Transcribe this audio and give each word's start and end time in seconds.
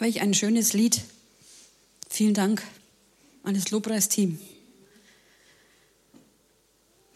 Welch 0.00 0.22
ein 0.22 0.32
schönes 0.32 0.72
Lied. 0.72 1.02
Vielen 2.08 2.32
Dank 2.32 2.62
an 3.42 3.52
das 3.52 3.70
Lobpreisteam. 3.70 4.38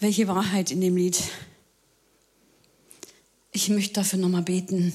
Welche 0.01 0.29
Wahrheit 0.29 0.71
in 0.71 0.83
dem 0.83 0.95
Lied. 0.95 1.19
Ich 3.53 3.71
möchte 3.71 3.95
dafür 3.95 4.19
nochmal 4.19 4.43
beten. 4.43 4.93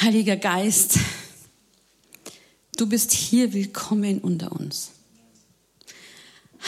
Heiliger 0.00 0.34
Geist, 0.34 0.98
du 2.76 2.88
bist 2.88 3.12
hier 3.12 3.52
willkommen 3.52 4.18
unter 4.18 4.50
uns. 4.50 4.90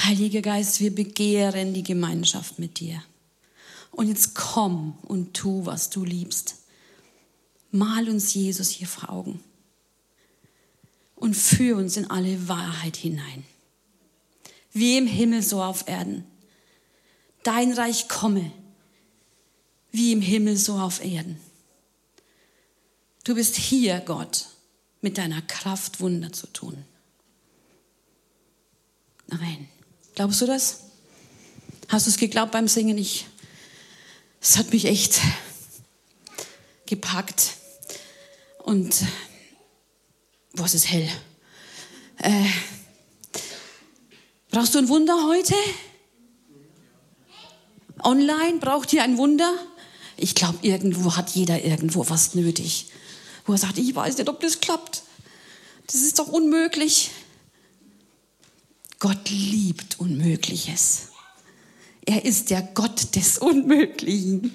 Heiliger 0.04 0.40
Geist, 0.42 0.78
wir 0.78 0.94
begehren 0.94 1.74
die 1.74 1.82
Gemeinschaft 1.82 2.60
mit 2.60 2.78
dir. 2.78 3.02
Und 3.90 4.06
jetzt 4.06 4.36
komm 4.36 4.96
und 5.02 5.34
tu, 5.34 5.66
was 5.66 5.90
du 5.90 6.04
liebst. 6.04 6.61
Mal 7.72 8.08
uns 8.08 8.34
Jesus 8.34 8.68
hier 8.68 8.86
vor 8.86 9.10
Augen 9.10 9.42
und 11.16 11.34
führ 11.34 11.76
uns 11.76 11.96
in 11.96 12.10
alle 12.10 12.48
Wahrheit 12.48 12.96
hinein. 12.96 13.44
Wie 14.72 14.98
im 14.98 15.06
Himmel, 15.06 15.42
so 15.42 15.62
auf 15.62 15.88
Erden. 15.88 16.24
Dein 17.42 17.72
Reich 17.72 18.08
komme, 18.08 18.52
wie 19.90 20.12
im 20.12 20.20
Himmel, 20.20 20.56
so 20.56 20.74
auf 20.74 21.02
Erden. 21.02 21.40
Du 23.24 23.34
bist 23.34 23.56
hier, 23.56 24.00
Gott, 24.00 24.48
mit 25.00 25.16
deiner 25.16 25.42
Kraft 25.42 26.00
Wunder 26.00 26.32
zu 26.32 26.46
tun. 26.48 26.84
Amen. 29.30 29.68
Glaubst 30.14 30.40
du 30.42 30.46
das? 30.46 30.80
Hast 31.88 32.06
du 32.06 32.10
es 32.10 32.16
geglaubt 32.18 32.52
beim 32.52 32.68
Singen? 32.68 32.98
Ich, 32.98 33.26
es 34.40 34.58
hat 34.58 34.72
mich 34.72 34.84
echt 34.84 35.20
gepackt. 36.86 37.61
Und 38.62 39.04
was 40.52 40.74
ist 40.74 40.90
hell? 40.90 41.08
Äh, 42.18 42.44
brauchst 44.50 44.74
du 44.74 44.78
ein 44.78 44.88
Wunder 44.88 45.26
heute? 45.26 45.54
Online 48.04 48.58
braucht 48.58 48.92
ihr 48.92 49.02
ein 49.02 49.16
Wunder? 49.16 49.52
Ich 50.16 50.34
glaube, 50.34 50.58
irgendwo 50.62 51.16
hat 51.16 51.30
jeder 51.30 51.64
irgendwo 51.64 52.08
was 52.08 52.34
nötig, 52.34 52.86
wo 53.46 53.52
er 53.52 53.58
sagt, 53.58 53.78
ich 53.78 53.94
weiß 53.94 54.18
nicht, 54.18 54.28
ob 54.28 54.40
das 54.40 54.60
klappt. 54.60 55.02
Das 55.86 55.96
ist 55.96 56.18
doch 56.18 56.28
unmöglich. 56.28 57.10
Gott 58.98 59.30
liebt 59.30 59.98
Unmögliches. 59.98 61.08
Er 62.04 62.24
ist 62.24 62.50
der 62.50 62.62
Gott 62.62 63.16
des 63.16 63.38
Unmöglichen. 63.38 64.52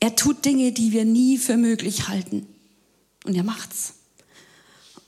Er 0.00 0.14
tut 0.14 0.44
Dinge, 0.44 0.72
die 0.72 0.92
wir 0.92 1.04
nie 1.04 1.38
für 1.38 1.56
möglich 1.56 2.08
halten. 2.08 2.46
Und 3.24 3.34
er 3.34 3.42
macht's. 3.42 3.94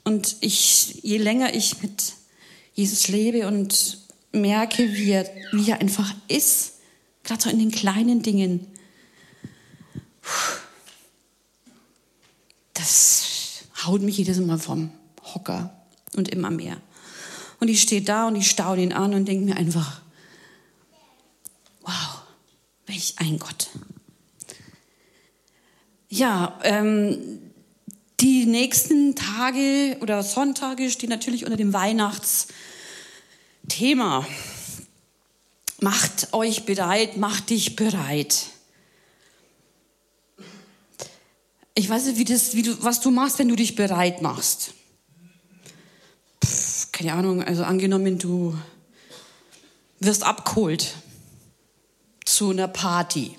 Und 0.03 0.37
ich, 0.41 0.99
je 1.03 1.17
länger 1.17 1.53
ich 1.53 1.81
mit 1.81 2.13
Jesus 2.73 3.07
lebe 3.07 3.47
und 3.47 3.99
merke, 4.31 4.93
wie 4.93 5.11
er, 5.11 5.29
wie 5.51 5.69
er 5.69 5.79
einfach 5.79 6.13
ist, 6.27 6.73
gerade 7.23 7.41
so 7.41 7.49
in 7.49 7.59
den 7.59 7.71
kleinen 7.71 8.21
Dingen, 8.21 8.67
das 12.73 13.25
haut 13.85 14.01
mich 14.01 14.17
jedes 14.17 14.39
Mal 14.39 14.59
vom 14.59 14.91
Hocker 15.33 15.73
und 16.15 16.29
immer 16.29 16.49
mehr. 16.49 16.77
Und 17.59 17.67
ich 17.67 17.81
stehe 17.81 18.01
da 18.01 18.27
und 18.27 18.35
ich 18.35 18.49
staune 18.49 18.81
ihn 18.81 18.93
an 18.93 19.13
und 19.13 19.25
denke 19.25 19.45
mir 19.45 19.57
einfach, 19.57 20.01
wow, 21.81 22.21
welch 22.87 23.15
ein 23.17 23.37
Gott. 23.37 23.69
Ja, 26.11 26.59
ähm, 26.63 27.39
die 28.19 28.47
nächsten 28.47 29.15
Tage 29.15 29.95
oder 30.01 30.23
Sonntage 30.23 30.89
stehen 30.89 31.09
natürlich 31.09 31.45
unter 31.45 31.55
dem 31.55 31.71
Weihnachtsthema. 31.71 34.25
Macht 35.81 36.33
euch 36.33 36.65
bereit, 36.65 37.17
macht 37.17 37.51
dich 37.51 37.75
bereit. 37.75 38.47
Ich 41.75 41.87
weiß 41.87 42.07
nicht, 42.07 42.17
wie 42.17 42.25
das, 42.25 42.55
wie 42.55 42.63
du, 42.63 42.83
was 42.83 43.01
du 43.01 43.11
machst, 43.11 43.37
wenn 43.37 43.47
du 43.47 43.55
dich 43.55 43.75
bereit 43.75 44.23
machst. 44.23 44.73
Pff, 46.43 46.91
keine 46.91 47.13
Ahnung, 47.13 47.43
also 47.43 47.63
angenommen, 47.63 48.17
du 48.17 48.57
wirst 49.99 50.23
abgeholt 50.23 50.95
zu 52.25 52.49
einer 52.49 52.67
Party. 52.67 53.35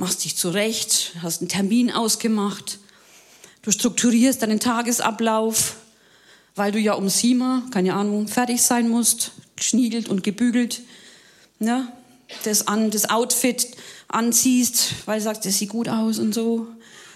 Machst 0.00 0.24
dich 0.24 0.34
zurecht, 0.34 1.12
hast 1.20 1.42
einen 1.42 1.50
Termin 1.50 1.90
ausgemacht, 1.90 2.78
du 3.60 3.70
strukturierst 3.70 4.40
deinen 4.40 4.58
Tagesablauf, 4.58 5.76
weil 6.54 6.72
du 6.72 6.78
ja 6.78 6.94
um 6.94 7.10
sieben, 7.10 7.68
keine 7.70 7.92
Ahnung, 7.92 8.26
fertig 8.26 8.62
sein 8.62 8.88
musst, 8.88 9.32
geschniegelt 9.56 10.08
und 10.08 10.24
gebügelt, 10.24 10.80
ne? 11.58 11.92
das, 12.44 12.66
an, 12.66 12.90
das 12.90 13.10
Outfit 13.10 13.76
anziehst, 14.08 14.94
weil 15.04 15.18
du 15.18 15.24
sagst, 15.24 15.44
das 15.44 15.58
sieht 15.58 15.68
gut 15.68 15.90
aus 15.90 16.18
und 16.18 16.32
so, 16.32 16.66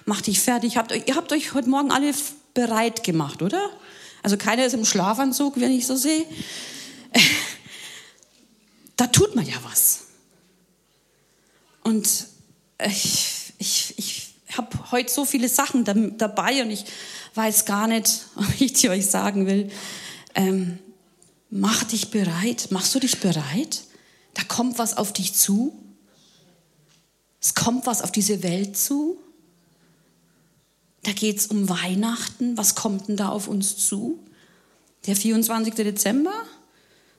mach 0.04 0.20
dich 0.20 0.40
fertig. 0.40 0.76
Habt, 0.76 0.92
ihr 0.92 1.16
habt 1.16 1.32
euch 1.32 1.54
heute 1.54 1.70
Morgen 1.70 1.90
alle 1.90 2.12
bereit 2.52 3.02
gemacht, 3.02 3.40
oder? 3.40 3.70
Also 4.22 4.36
keiner 4.36 4.66
ist 4.66 4.74
im 4.74 4.84
Schlafanzug, 4.84 5.58
wenn 5.58 5.72
ich 5.72 5.86
so 5.86 5.96
sehe. 5.96 6.26
Da 8.96 9.08
tut 9.08 9.34
man 9.34 9.44
ja 9.44 9.56
was. 9.64 10.02
Und 11.82 12.28
ich, 12.86 13.52
ich, 13.58 13.94
ich 13.98 14.34
habe 14.56 14.90
heute 14.90 15.12
so 15.12 15.24
viele 15.24 15.48
Sachen 15.48 15.84
dabei 16.18 16.62
und 16.62 16.70
ich 16.70 16.84
weiß 17.34 17.64
gar 17.64 17.86
nicht, 17.86 18.26
ob 18.36 18.60
ich 18.60 18.72
die 18.74 18.88
euch 18.88 19.06
sagen 19.06 19.46
will. 19.46 19.70
Ähm, 20.34 20.78
mach 21.50 21.84
dich 21.84 22.10
bereit. 22.10 22.68
Machst 22.70 22.94
du 22.94 23.00
dich 23.00 23.20
bereit? 23.20 23.82
Da 24.34 24.42
kommt 24.44 24.78
was 24.78 24.96
auf 24.96 25.12
dich 25.12 25.34
zu. 25.34 25.78
Es 27.40 27.54
kommt 27.54 27.86
was 27.86 28.02
auf 28.02 28.10
diese 28.10 28.42
Welt 28.42 28.76
zu. 28.76 29.18
Da 31.02 31.12
geht 31.12 31.38
es 31.38 31.46
um 31.48 31.68
Weihnachten. 31.68 32.56
Was 32.56 32.74
kommt 32.74 33.08
denn 33.08 33.16
da 33.16 33.28
auf 33.28 33.48
uns 33.48 33.76
zu? 33.76 34.18
Der 35.06 35.14
24. 35.14 35.74
Dezember? 35.74 36.32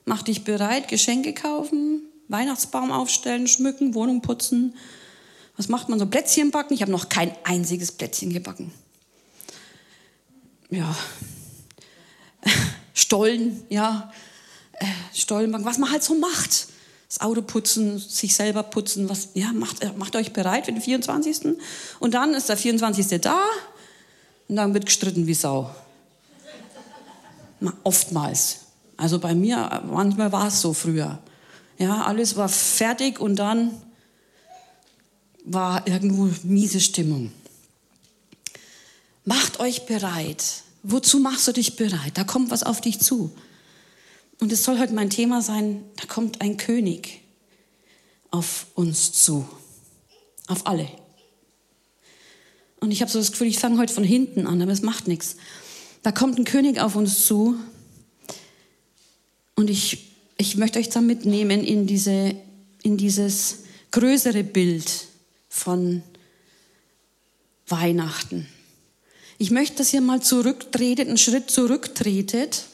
Mach 0.04 0.22
dich 0.22 0.44
bereit, 0.44 0.88
Geschenke 0.88 1.32
kaufen, 1.34 2.02
Weihnachtsbaum 2.28 2.92
aufstellen, 2.92 3.48
schmücken, 3.48 3.94
Wohnung 3.94 4.22
putzen, 4.22 4.74
was 5.56 5.68
macht 5.68 5.88
man 5.88 5.98
so? 5.98 6.06
Plätzchen 6.06 6.50
backen? 6.50 6.74
Ich 6.74 6.82
habe 6.82 6.92
noch 6.92 7.08
kein 7.08 7.32
einziges 7.44 7.92
Plätzchen 7.92 8.32
gebacken. 8.32 8.72
Ja. 10.70 10.94
Stollen, 12.94 13.62
ja. 13.68 14.12
Äh, 14.72 14.86
Stollen 15.14 15.50
backen, 15.50 15.64
was 15.64 15.78
man 15.78 15.90
halt 15.90 16.02
so 16.02 16.14
macht. 16.14 16.68
Das 17.08 17.20
Auto 17.20 17.40
putzen, 17.40 17.98
sich 17.98 18.34
selber 18.34 18.64
putzen, 18.64 19.08
was, 19.08 19.30
ja, 19.34 19.52
macht, 19.52 19.82
äh, 19.82 19.92
macht 19.96 20.16
euch 20.16 20.32
bereit 20.32 20.66
für 20.66 20.72
den 20.72 20.82
24. 20.82 21.56
Und 22.00 22.14
dann 22.14 22.34
ist 22.34 22.48
der 22.48 22.56
24. 22.56 23.20
da 23.20 23.40
und 24.48 24.56
dann 24.56 24.74
wird 24.74 24.86
gestritten 24.86 25.26
wie 25.26 25.34
Sau. 25.34 25.70
Oftmals. 27.84 28.58
Also 28.96 29.18
bei 29.18 29.34
mir, 29.34 29.82
manchmal 29.90 30.32
war 30.32 30.48
es 30.48 30.60
so 30.60 30.74
früher. 30.74 31.18
Ja, 31.78 32.02
alles 32.02 32.36
war 32.36 32.48
fertig 32.48 33.20
und 33.20 33.36
dann 33.36 33.70
war 35.46 35.86
irgendwo 35.86 36.28
miese 36.42 36.80
Stimmung. 36.80 37.30
Macht 39.24 39.60
euch 39.60 39.86
bereit. 39.86 40.62
Wozu 40.82 41.18
machst 41.20 41.48
du 41.48 41.52
dich 41.52 41.76
bereit? 41.76 42.12
Da 42.14 42.24
kommt 42.24 42.50
was 42.50 42.62
auf 42.62 42.80
dich 42.80 43.00
zu. 43.00 43.32
Und 44.38 44.52
es 44.52 44.64
soll 44.64 44.78
heute 44.78 44.92
mein 44.92 45.08
Thema 45.08 45.40
sein, 45.40 45.82
da 45.96 46.06
kommt 46.06 46.42
ein 46.42 46.56
König 46.58 47.20
auf 48.30 48.66
uns 48.74 49.12
zu. 49.12 49.48
Auf 50.46 50.66
alle. 50.66 50.88
Und 52.80 52.90
ich 52.90 53.00
habe 53.00 53.10
so 53.10 53.18
das 53.18 53.32
Gefühl, 53.32 53.46
ich 53.46 53.58
fange 53.58 53.78
heute 53.78 53.94
von 53.94 54.04
hinten 54.04 54.46
an, 54.46 54.60
aber 54.60 54.72
es 54.72 54.82
macht 54.82 55.08
nichts. 55.08 55.36
Da 56.02 56.12
kommt 56.12 56.38
ein 56.38 56.44
König 56.44 56.78
auf 56.78 56.94
uns 56.94 57.24
zu. 57.26 57.56
Und 59.54 59.70
ich, 59.70 60.12
ich 60.36 60.56
möchte 60.56 60.78
euch 60.78 60.90
da 60.90 61.00
mitnehmen 61.00 61.64
in, 61.64 61.86
diese, 61.86 62.36
in 62.82 62.96
dieses 62.96 63.60
größere 63.90 64.44
Bild 64.44 65.08
von 65.56 66.02
Weihnachten. 67.66 68.46
Ich 69.38 69.50
möchte, 69.50 69.76
dass 69.76 69.92
ihr 69.92 70.00
mal 70.00 70.22
zurücktretet, 70.22 71.08
einen 71.08 71.18
Schritt 71.18 71.50
zurücktretet 71.50 72.64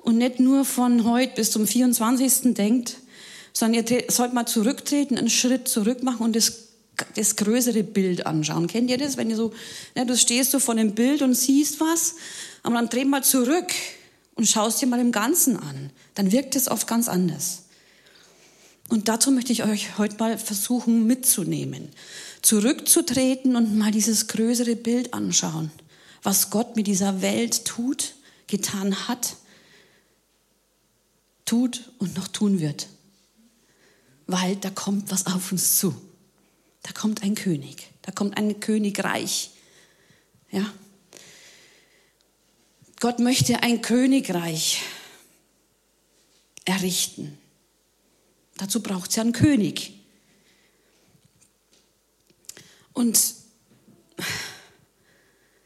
und 0.00 0.18
nicht 0.18 0.40
nur 0.40 0.64
von 0.64 1.04
heute 1.04 1.34
bis 1.36 1.50
zum 1.50 1.66
24. 1.66 2.54
denkt, 2.54 2.96
sondern 3.52 3.84
ihr 3.86 4.04
sollt 4.08 4.34
mal 4.34 4.46
zurücktreten, 4.46 5.16
einen 5.16 5.30
Schritt 5.30 5.68
zurück 5.68 6.02
machen 6.02 6.22
und 6.24 6.36
das, 6.36 6.68
das 7.14 7.36
größere 7.36 7.82
Bild 7.82 8.26
anschauen. 8.26 8.66
Kennt 8.66 8.90
ihr 8.90 8.98
das? 8.98 9.16
Wenn 9.16 9.30
ihr 9.30 9.36
so, 9.36 9.52
ne, 9.96 10.04
du 10.04 10.16
stehst 10.16 10.50
so 10.50 10.58
vor 10.58 10.74
dem 10.74 10.94
Bild 10.94 11.22
und 11.22 11.34
siehst 11.34 11.80
was, 11.80 12.16
aber 12.62 12.76
dann 12.76 12.88
dreh 12.88 13.04
mal 13.04 13.24
zurück 13.24 13.72
und 14.34 14.46
schaust 14.46 14.82
dir 14.82 14.86
mal 14.86 15.00
im 15.00 15.12
Ganzen 15.12 15.56
an. 15.56 15.90
Dann 16.14 16.30
wirkt 16.30 16.54
es 16.54 16.68
oft 16.68 16.86
ganz 16.86 17.08
anders. 17.08 17.64
Und 18.88 19.08
dazu 19.08 19.30
möchte 19.30 19.52
ich 19.52 19.64
euch 19.64 19.98
heute 19.98 20.16
mal 20.16 20.38
versuchen 20.38 21.06
mitzunehmen, 21.06 21.90
zurückzutreten 22.40 23.54
und 23.54 23.76
mal 23.76 23.90
dieses 23.90 24.28
größere 24.28 24.76
Bild 24.76 25.12
anschauen, 25.12 25.70
was 26.22 26.50
Gott 26.50 26.74
mit 26.74 26.86
dieser 26.86 27.20
Welt 27.20 27.66
tut, 27.66 28.14
getan 28.46 29.08
hat, 29.08 29.36
tut 31.44 31.90
und 31.98 32.16
noch 32.16 32.28
tun 32.28 32.60
wird. 32.60 32.88
Weil 34.26 34.56
da 34.56 34.70
kommt 34.70 35.10
was 35.10 35.26
auf 35.26 35.52
uns 35.52 35.78
zu. 35.78 35.94
Da 36.82 36.92
kommt 36.92 37.22
ein 37.22 37.34
König, 37.34 37.90
da 38.02 38.12
kommt 38.12 38.36
ein 38.38 38.60
Königreich. 38.60 39.50
Ja. 40.50 40.64
Gott 43.00 43.18
möchte 43.18 43.62
ein 43.62 43.82
Königreich 43.82 44.82
errichten. 46.64 47.37
Dazu 48.58 48.82
braucht 48.82 49.10
es 49.10 49.16
ja 49.16 49.22
einen 49.22 49.32
König. 49.32 49.92
Und 52.92 53.18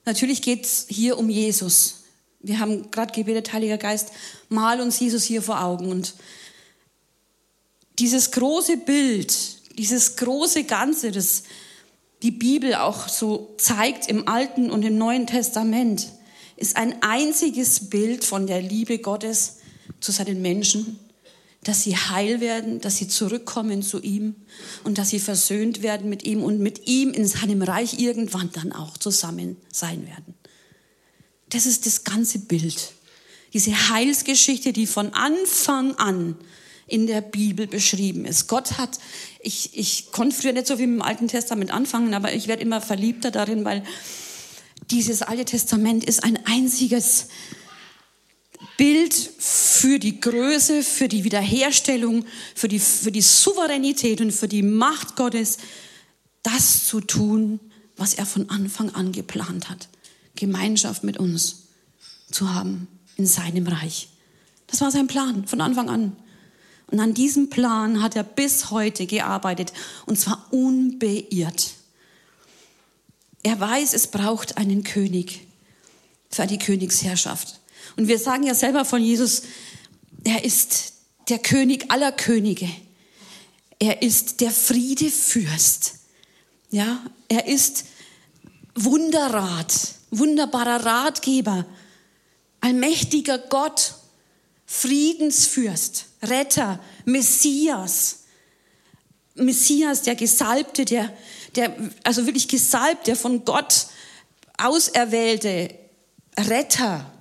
natürlich 0.05 0.43
geht 0.43 0.67
es 0.67 0.87
hier 0.89 1.19
um 1.19 1.31
Jesus. 1.31 2.05
Wir 2.41 2.59
haben 2.59 2.91
gerade 2.91 3.15
gebetet, 3.15 3.53
Heiliger 3.53 3.79
Geist, 3.79 4.11
mal 4.51 4.81
uns 4.81 5.01
Jesus 5.01 5.25
hier 5.25 5.41
vor 5.41 5.63
Augen. 5.63 5.91
Und 5.91 6.15
dieses 7.99 8.31
große 8.31 8.77
Bild, 8.77 9.79
dieses 9.79 10.17
große 10.17 10.65
Ganze, 10.65 11.13
das 11.13 11.45
die 12.21 12.31
Bibel 12.31 12.75
auch 12.75 13.09
so 13.09 13.55
zeigt 13.57 14.07
im 14.09 14.29
Alten 14.29 14.71
und 14.71 14.83
im 14.83 14.99
Neuen 14.99 15.27
Testament, 15.27 16.09
ist 16.57 16.77
ein 16.77 17.03
einziges 17.03 17.89
Bild 17.89 18.25
von 18.25 18.47
der 18.47 18.61
Liebe 18.61 18.99
Gottes 18.99 19.61
zu 20.01 20.13
seinen 20.13 20.43
Menschen 20.43 20.99
dass 21.65 21.85
sie 21.85 21.97
heil 21.97 22.41
werden, 22.41 22.81
dass 22.81 22.97
sie 22.97 23.07
zurückkommen 23.07 23.83
zu 23.83 24.01
ihm 24.01 24.35
und 24.83 24.99
dass 24.99 25.11
sie 25.11 25.21
versöhnt 25.21 25.83
werden 25.83 26.09
mit 26.09 26.25
ihm 26.25 26.43
und 26.43 26.59
mit 26.59 26.89
ihm 26.89 27.13
in 27.13 27.27
seinem 27.27 27.63
Reich 27.63 27.99
irgendwann 27.99 28.51
dann 28.53 28.73
auch 28.73 28.99
zusammen 28.99 29.57
sein 29.71 30.07
werden. 30.07 30.35
Das 31.51 31.67
ist 31.67 31.87
das 31.87 32.03
ganze 32.05 32.41
Bild. 32.41 32.93
Diese 33.53 33.91
Heilsgeschichte, 33.91 34.73
die 34.73 34.87
von 34.87 35.13
Anfang 35.13 35.95
an 35.97 36.37
in 36.87 37.07
der 37.07 37.21
Bibel 37.21 37.67
beschrieben 37.67 38.25
ist. 38.25 38.49
Gott 38.49 38.79
hat, 38.79 38.99
ich, 39.41 39.71
ich 39.79 40.11
konnte 40.11 40.35
früher 40.35 40.53
nicht 40.53 40.67
so 40.67 40.77
viel 40.77 40.89
mit 40.89 41.01
dem 41.01 41.03
Alten 41.03 41.29
Testament 41.29 41.71
anfangen, 41.71 42.13
aber 42.15 42.33
ich 42.33 42.49
werde 42.49 42.63
immer 42.63 42.81
verliebter 42.81 43.31
darin, 43.31 43.65
weil 43.65 43.85
dieses 44.91 45.23
Alte 45.23 45.45
Testament 45.45 46.05
ist 46.05 46.25
ein 46.25 46.45
einziges 46.45 47.29
Bild 48.77 49.15
für 49.83 49.99
die 49.99 50.21
Größe, 50.21 50.85
für 50.85 51.09
die 51.09 51.25
Wiederherstellung, 51.25 52.25
für 52.55 52.69
die, 52.69 52.79
für 52.79 53.11
die 53.11 53.21
Souveränität 53.21 54.21
und 54.21 54.31
für 54.31 54.47
die 54.47 54.63
Macht 54.63 55.17
Gottes, 55.17 55.59
das 56.45 56.87
zu 56.87 57.01
tun, 57.01 57.59
was 57.97 58.15
er 58.15 58.25
von 58.25 58.49
Anfang 58.49 58.91
an 58.91 59.11
geplant 59.11 59.69
hat. 59.69 59.89
Gemeinschaft 60.37 61.03
mit 61.03 61.17
uns 61.17 61.65
zu 62.31 62.55
haben 62.55 62.87
in 63.17 63.27
seinem 63.27 63.67
Reich. 63.67 64.09
Das 64.69 64.81
war 64.81 64.93
sein 64.93 65.09
Plan 65.09 65.49
von 65.49 65.61
Anfang 65.61 65.91
an. 65.91 66.17
Und 66.87 67.01
an 67.01 67.13
diesem 67.13 67.51
Plan 67.51 68.05
hat 68.05 68.15
er 68.15 68.23
bis 68.23 68.71
heute 68.71 69.07
gearbeitet 69.07 69.73
und 70.07 70.17
zwar 70.17 70.47
unbeirrt. 70.53 71.73
Er 73.43 73.59
weiß, 73.59 73.95
es 73.95 74.07
braucht 74.07 74.59
einen 74.59 74.85
König 74.85 75.45
für 76.31 76.47
die 76.47 76.59
Königsherrschaft. 76.59 77.59
Und 77.97 78.07
wir 78.07 78.21
sagen 78.21 78.45
ja 78.45 78.55
selber 78.55 78.85
von 78.85 79.03
Jesus, 79.03 79.43
er 80.25 80.45
ist 80.45 80.95
der 81.29 81.39
König 81.39 81.91
aller 81.91 82.13
Könige. 82.13 82.69
Er 83.79 84.03
ist 84.03 84.41
der 84.41 84.51
Friedefürst. 84.51 85.95
Ja, 86.71 87.05
er 87.29 87.47
ist 87.47 87.85
Wunderrat, 88.75 89.75
wunderbarer 90.11 90.87
Ratgeber, 90.87 91.67
allmächtiger 92.61 93.37
Gott, 93.37 93.95
Friedensfürst, 94.65 96.07
Retter, 96.23 96.81
Messias. 97.05 98.21
Messias, 99.35 100.03
der 100.03 100.15
Gesalbte, 100.15 100.85
der, 100.85 101.15
der, 101.55 101.77
also 102.05 102.27
wirklich 102.27 102.49
gesalbt, 102.49 103.07
der 103.07 103.17
von 103.17 103.45
Gott 103.45 103.89
auserwählte 104.59 105.75
Retter, 106.39 107.12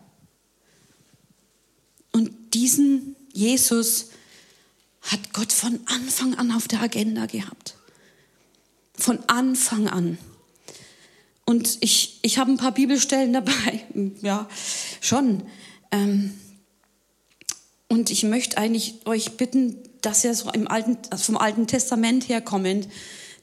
diesen 2.54 3.16
Jesus 3.34 4.08
hat 5.02 5.34
Gott 5.34 5.52
von 5.52 5.80
Anfang 5.86 6.36
an 6.36 6.52
auf 6.52 6.68
der 6.68 6.82
Agenda 6.82 7.26
gehabt. 7.26 7.76
Von 8.94 9.20
Anfang 9.28 9.88
an. 9.88 10.18
Und 11.46 11.78
ich, 11.82 12.20
ich 12.22 12.38
habe 12.38 12.52
ein 12.52 12.58
paar 12.58 12.74
Bibelstellen 12.74 13.34
dabei, 13.34 13.86
ja, 14.22 14.48
schon. 15.00 15.44
Ähm, 15.92 16.34
und 17.88 18.10
ich 18.10 18.24
möchte 18.24 18.58
eigentlich 18.58 19.06
euch 19.06 19.38
bitten, 19.38 19.78
dass 20.02 20.24
ihr 20.24 20.34
so 20.34 20.50
im 20.52 20.68
Alten, 20.68 20.98
also 21.10 21.24
vom 21.26 21.38
Alten 21.38 21.68
Testament 21.68 22.30
herkommend, 22.30 22.88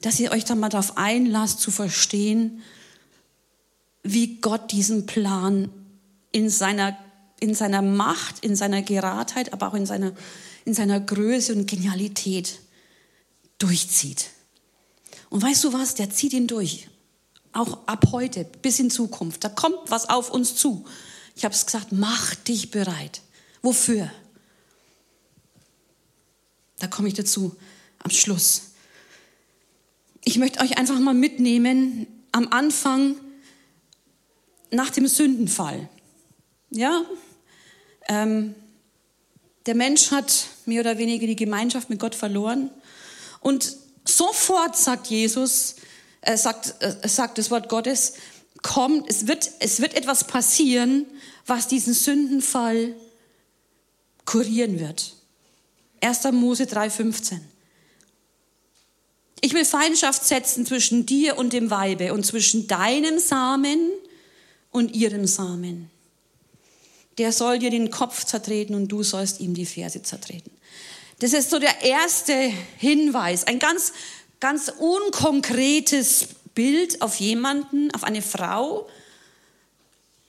dass 0.00 0.20
ihr 0.20 0.30
euch 0.32 0.44
da 0.44 0.54
mal 0.54 0.68
darauf 0.68 0.96
einlasst, 0.96 1.60
zu 1.60 1.70
verstehen, 1.70 2.62
wie 4.02 4.36
Gott 4.40 4.72
diesen 4.72 5.06
Plan 5.06 5.70
in 6.32 6.48
seiner 6.48 6.96
in 7.40 7.54
seiner 7.54 7.82
Macht, 7.82 8.44
in 8.44 8.56
seiner 8.56 8.82
Geradheit, 8.82 9.52
aber 9.52 9.68
auch 9.68 9.74
in 9.74 9.86
seiner, 9.86 10.12
in 10.64 10.74
seiner 10.74 11.00
Größe 11.00 11.54
und 11.54 11.66
Genialität 11.66 12.60
durchzieht. 13.58 14.30
Und 15.30 15.42
weißt 15.42 15.64
du 15.64 15.72
was, 15.72 15.94
der 15.94 16.10
zieht 16.10 16.32
ihn 16.32 16.46
durch. 16.46 16.88
Auch 17.52 17.86
ab 17.86 18.08
heute 18.12 18.44
bis 18.62 18.78
in 18.78 18.90
Zukunft. 18.90 19.44
Da 19.44 19.48
kommt 19.48 19.78
was 19.86 20.08
auf 20.08 20.30
uns 20.30 20.56
zu. 20.56 20.84
Ich 21.34 21.44
habe 21.44 21.54
es 21.54 21.66
gesagt, 21.66 21.92
mach 21.92 22.34
dich 22.34 22.70
bereit. 22.70 23.22
Wofür? 23.62 24.10
Da 26.78 26.86
komme 26.86 27.08
ich 27.08 27.14
dazu 27.14 27.56
am 28.00 28.10
Schluss. 28.10 28.72
Ich 30.24 30.38
möchte 30.38 30.60
euch 30.60 30.78
einfach 30.78 30.98
mal 30.98 31.14
mitnehmen 31.14 32.06
am 32.32 32.48
Anfang 32.48 33.16
nach 34.70 34.90
dem 34.90 35.06
Sündenfall. 35.06 35.88
Ja, 36.70 37.02
ähm, 38.08 38.54
der 39.66 39.74
Mensch 39.74 40.10
hat 40.10 40.46
mehr 40.64 40.80
oder 40.80 40.98
weniger 40.98 41.26
die 41.26 41.36
Gemeinschaft 41.36 41.90
mit 41.90 42.00
Gott 42.00 42.14
verloren. 42.14 42.70
Und 43.40 43.76
sofort 44.04 44.76
sagt 44.76 45.08
Jesus, 45.08 45.76
äh, 46.22 46.36
sagt, 46.36 46.74
äh, 46.80 47.06
sagt 47.06 47.38
das 47.38 47.50
Wort 47.50 47.68
Gottes, 47.68 48.14
kommt, 48.62 49.08
es 49.08 49.26
wird, 49.26 49.50
es 49.60 49.80
wird 49.80 49.94
etwas 49.94 50.24
passieren, 50.24 51.06
was 51.46 51.68
diesen 51.68 51.92
Sündenfall 51.92 52.94
kurieren 54.24 54.80
wird. 54.80 55.14
1. 56.00 56.32
Mose 56.32 56.64
3,15. 56.64 57.38
Ich 59.40 59.54
will 59.54 59.64
Feindschaft 59.64 60.24
setzen 60.24 60.66
zwischen 60.66 61.06
dir 61.06 61.38
und 61.38 61.52
dem 61.52 61.70
Weibe 61.70 62.12
und 62.12 62.24
zwischen 62.24 62.66
deinem 62.66 63.18
Samen 63.18 63.90
und 64.70 64.94
ihrem 64.94 65.26
Samen 65.26 65.90
der 67.18 67.32
soll 67.32 67.58
dir 67.58 67.70
den 67.70 67.90
Kopf 67.90 68.24
zertreten 68.24 68.74
und 68.74 68.88
du 68.88 69.02
sollst 69.02 69.40
ihm 69.40 69.54
die 69.54 69.66
Ferse 69.66 70.02
zertreten. 70.02 70.50
Das 71.18 71.32
ist 71.32 71.50
so 71.50 71.58
der 71.58 71.82
erste 71.82 72.32
Hinweis, 72.78 73.44
ein 73.44 73.58
ganz, 73.58 73.92
ganz 74.40 74.72
unkonkretes 74.78 76.28
Bild 76.54 77.02
auf 77.02 77.16
jemanden, 77.16 77.92
auf 77.92 78.04
eine 78.04 78.22
Frau. 78.22 78.88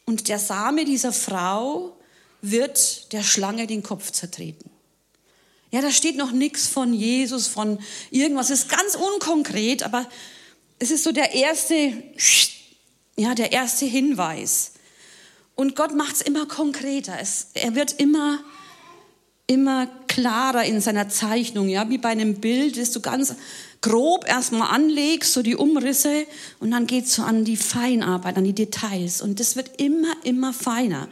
Und 0.05 0.27
der 0.27 0.39
Same 0.39 0.86
dieser 0.86 1.13
Frau 1.13 1.96
wird 2.41 3.12
der 3.13 3.24
Schlange 3.24 3.67
den 3.67 3.84
Kopf 3.84 4.12
zertreten. 4.12 4.69
Ja, 5.72 5.81
da 5.81 5.91
steht 5.91 6.17
noch 6.17 6.31
nichts 6.31 6.67
von 6.67 6.93
Jesus, 6.93 7.46
von 7.46 7.79
irgendwas. 8.10 8.50
Es 8.50 8.62
ist 8.62 8.69
ganz 8.69 8.96
unkonkret, 8.96 9.84
aber 9.84 10.10
es 10.79 10.89
ist 10.89 11.03
so 11.03 11.12
der 11.12 11.34
erste, 11.34 11.93
ja, 13.15 13.36
der 13.36 13.51
erste 13.51 13.86
Hinweis. 13.86 14.72
Und 15.59 15.75
Gott 15.75 15.93
macht 15.93 16.15
es 16.15 16.21
immer 16.21 16.45
konkreter. 16.45 17.17
Es, 17.19 17.47
er 17.53 17.75
wird 17.75 17.91
immer, 17.99 18.39
immer 19.45 19.87
klarer 20.07 20.63
in 20.63 20.79
seiner 20.79 21.09
Zeichnung. 21.09 21.67
Ja, 21.67 21.89
wie 21.89 21.97
bei 21.97 22.07
einem 22.07 22.35
Bild, 22.35 22.77
das 22.77 22.91
du 22.91 23.01
ganz 23.01 23.35
grob 23.81 24.25
erstmal 24.25 24.73
anlegst, 24.73 25.33
so 25.33 25.41
die 25.41 25.57
Umrisse, 25.57 26.25
und 26.61 26.71
dann 26.71 26.87
geht 26.87 27.07
es 27.07 27.15
so 27.15 27.23
an 27.23 27.43
die 27.43 27.57
Feinarbeit, 27.57 28.37
an 28.37 28.45
die 28.45 28.53
Details. 28.53 29.21
Und 29.21 29.41
das 29.41 29.57
wird 29.57 29.81
immer, 29.81 30.13
immer 30.23 30.53
feiner. 30.53 31.09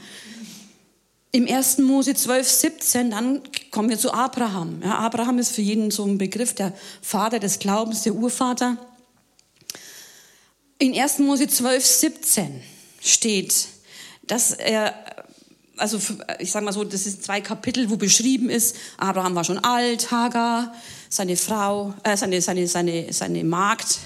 Im 1.33 1.45
1. 1.45 1.79
Mose 1.79 2.13
12, 2.13 2.47
17, 2.47 3.11
dann 3.11 3.41
kommen 3.69 3.89
wir 3.89 3.99
zu 3.99 4.13
Abraham. 4.13 4.81
Ja, 4.81 4.99
Abraham 4.99 5.39
ist 5.39 5.51
für 5.51 5.61
jeden 5.61 5.91
so 5.91 6.05
ein 6.05 6.17
Begriff, 6.17 6.55
der 6.55 6.71
Vater 7.01 7.39
des 7.39 7.59
Glaubens, 7.59 8.03
der 8.03 8.15
Urvater. 8.15 8.77
In 10.79 10.97
1. 10.97 11.19
Mose 11.19 11.49
12, 11.49 11.85
17 11.85 12.61
steht, 13.01 13.75
dass 14.27 14.51
er, 14.51 14.93
also 15.77 15.99
ich 16.39 16.51
sage 16.51 16.65
mal 16.65 16.71
so, 16.71 16.83
das 16.83 17.03
sind 17.03 17.23
zwei 17.23 17.41
Kapitel, 17.41 17.89
wo 17.89 17.97
beschrieben 17.97 18.49
ist, 18.49 18.75
Abraham 18.97 19.35
war 19.35 19.43
schon 19.43 19.59
alt, 19.59 20.11
Hagar, 20.11 20.73
seine 21.09 21.37
Frau, 21.37 21.93
äh, 22.03 22.15
seine, 22.17 22.41
seine, 22.41 22.67
seine, 22.67 23.11
seine 23.11 23.43
Magd 23.43 23.99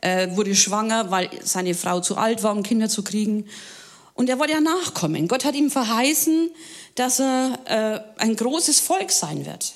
äh, 0.00 0.28
wurde 0.36 0.54
schwanger, 0.54 1.10
weil 1.10 1.30
seine 1.42 1.74
Frau 1.74 2.00
zu 2.00 2.16
alt 2.16 2.42
war, 2.42 2.52
um 2.52 2.62
Kinder 2.62 2.88
zu 2.88 3.02
kriegen. 3.02 3.46
Und 4.14 4.28
er 4.28 4.38
wollte 4.38 4.52
ja 4.52 4.60
nachkommen. 4.60 5.26
Gott 5.28 5.44
hat 5.44 5.54
ihm 5.54 5.70
verheißen, 5.70 6.50
dass 6.96 7.20
er 7.20 7.58
äh, 8.18 8.22
ein 8.22 8.36
großes 8.36 8.80
Volk 8.80 9.10
sein 9.10 9.46
wird. 9.46 9.72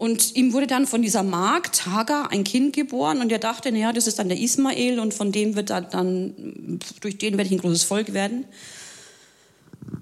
Und 0.00 0.34
ihm 0.34 0.54
wurde 0.54 0.66
dann 0.66 0.86
von 0.86 1.02
dieser 1.02 1.22
Magd 1.22 1.84
Hagar 1.84 2.32
ein 2.32 2.42
Kind 2.42 2.74
geboren 2.74 3.20
und 3.20 3.30
er 3.30 3.38
dachte, 3.38 3.70
naja, 3.70 3.92
das 3.92 4.06
ist 4.06 4.18
dann 4.18 4.30
der 4.30 4.38
Ismael 4.38 4.98
und 4.98 5.12
von 5.12 5.30
dem 5.30 5.56
wird 5.56 5.68
er 5.68 5.82
dann, 5.82 6.80
durch 7.02 7.18
den 7.18 7.36
werde 7.36 7.48
ich 7.48 7.52
ein 7.52 7.60
großes 7.60 7.82
Volk 7.82 8.14
werden. 8.14 8.46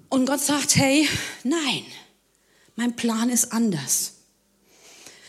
Und 0.09 0.27
Gott 0.27 0.39
sagt, 0.39 0.77
hey, 0.77 1.09
nein, 1.43 1.83
mein 2.77 2.95
Plan 2.95 3.29
ist 3.29 3.53
anders. 3.53 4.13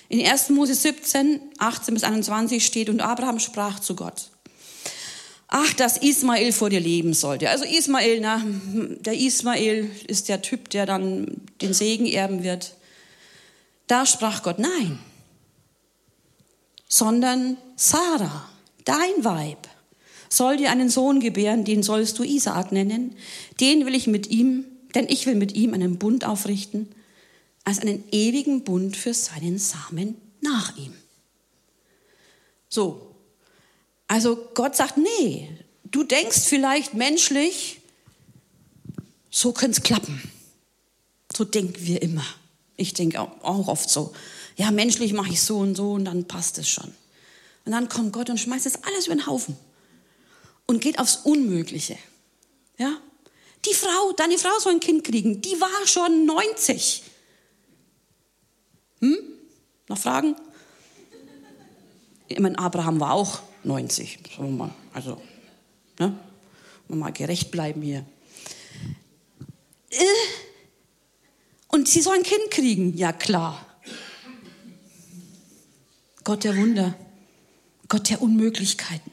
In 0.07 0.23
1. 0.23 0.49
Mose 0.49 0.75
17, 0.75 1.41
18 1.57 1.93
bis 1.95 2.03
21 2.03 2.63
steht, 2.63 2.91
und 2.91 3.01
Abraham 3.01 3.39
sprach 3.39 3.79
zu 3.79 3.95
Gott, 3.95 4.29
ach, 5.47 5.73
dass 5.73 5.97
Ismael 5.97 6.51
vor 6.51 6.69
dir 6.69 6.79
leben 6.79 7.15
sollte. 7.15 7.49
Also 7.49 7.65
Ismael, 7.65 8.19
na, 8.21 8.43
der 8.99 9.17
Ismael 9.17 9.89
ist 10.05 10.29
der 10.29 10.43
Typ, 10.43 10.69
der 10.69 10.85
dann 10.85 11.41
den 11.59 11.73
Segen 11.73 12.05
erben 12.05 12.43
wird. 12.43 12.75
Da 13.89 14.05
sprach 14.05 14.43
Gott, 14.43 14.59
nein, 14.59 14.99
sondern 16.87 17.57
Sarah, 17.75 18.47
dein 18.85 19.23
Weib, 19.23 19.67
soll 20.29 20.57
dir 20.57 20.69
einen 20.69 20.91
Sohn 20.91 21.19
gebären, 21.19 21.65
den 21.65 21.81
sollst 21.81 22.19
du 22.19 22.23
Isaak 22.23 22.71
nennen. 22.71 23.15
Den 23.59 23.87
will 23.87 23.95
ich 23.95 24.05
mit 24.05 24.27
ihm, 24.27 24.65
denn 24.93 25.07
ich 25.09 25.25
will 25.25 25.33
mit 25.33 25.55
ihm 25.55 25.73
einen 25.73 25.97
Bund 25.97 26.23
aufrichten, 26.23 26.93
als 27.63 27.79
einen 27.79 28.03
ewigen 28.11 28.63
Bund 28.63 28.95
für 28.95 29.15
seinen 29.15 29.57
Samen 29.57 30.21
nach 30.39 30.77
ihm. 30.77 30.93
So, 32.69 33.15
also 34.07 34.49
Gott 34.53 34.75
sagt, 34.75 34.97
nee, 34.97 35.49
du 35.85 36.03
denkst 36.03 36.41
vielleicht 36.41 36.93
menschlich, 36.93 37.81
so 39.31 39.51
könnte 39.51 39.79
es 39.79 39.83
klappen. 39.83 40.21
So 41.35 41.43
denken 41.43 41.87
wir 41.87 42.03
immer. 42.03 42.25
Ich 42.79 42.93
denke 42.93 43.19
auch 43.19 43.67
oft 43.67 43.89
so. 43.89 44.13
Ja, 44.55 44.71
menschlich 44.71 45.11
mache 45.11 45.31
ich 45.31 45.41
so 45.41 45.57
und 45.57 45.75
so 45.75 45.91
und 45.91 46.05
dann 46.05 46.25
passt 46.25 46.57
es 46.57 46.69
schon. 46.69 46.93
Und 47.65 47.73
dann 47.73 47.89
kommt 47.89 48.13
Gott 48.13 48.29
und 48.29 48.39
schmeißt 48.39 48.65
das 48.65 48.83
alles 48.83 49.07
über 49.07 49.15
den 49.15 49.27
Haufen 49.27 49.57
und 50.65 50.79
geht 50.79 50.97
aufs 50.97 51.17
Unmögliche. 51.17 51.97
Ja? 52.77 52.97
Die 53.65 53.73
Frau, 53.73 54.13
deine 54.15 54.37
Frau 54.37 54.57
soll 54.59 54.73
ein 54.73 54.79
Kind 54.79 55.03
kriegen, 55.03 55.41
die 55.41 55.59
war 55.59 55.87
schon 55.87 56.25
90. 56.25 57.03
Hm? 59.01 59.17
Noch 59.89 59.97
Fragen? 59.97 60.35
Ich 62.29 62.39
meine, 62.39 62.57
Abraham 62.59 63.01
war 63.01 63.13
auch 63.13 63.39
90. 63.65 64.19
Sagen 64.37 64.51
wir 64.51 64.65
mal. 64.65 64.73
Also, 64.93 65.21
ne? 65.99 66.17
Mal 66.87 67.11
gerecht 67.11 67.51
bleiben 67.51 67.81
hier. 67.81 68.05
Äh, 69.89 70.05
sie 71.89 72.01
soll 72.01 72.15
ein 72.15 72.23
Kind 72.23 72.51
kriegen. 72.51 72.97
Ja, 72.97 73.13
klar. 73.13 73.65
Gott 76.23 76.43
der 76.43 76.55
Wunder. 76.55 76.95
Gott 77.87 78.09
der 78.09 78.21
Unmöglichkeiten. 78.21 79.11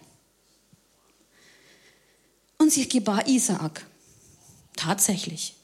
Und 2.59 2.73
sie 2.73 2.89
gebar 2.89 3.27
Isaak. 3.27 3.87
Tatsächlich. 4.77 5.55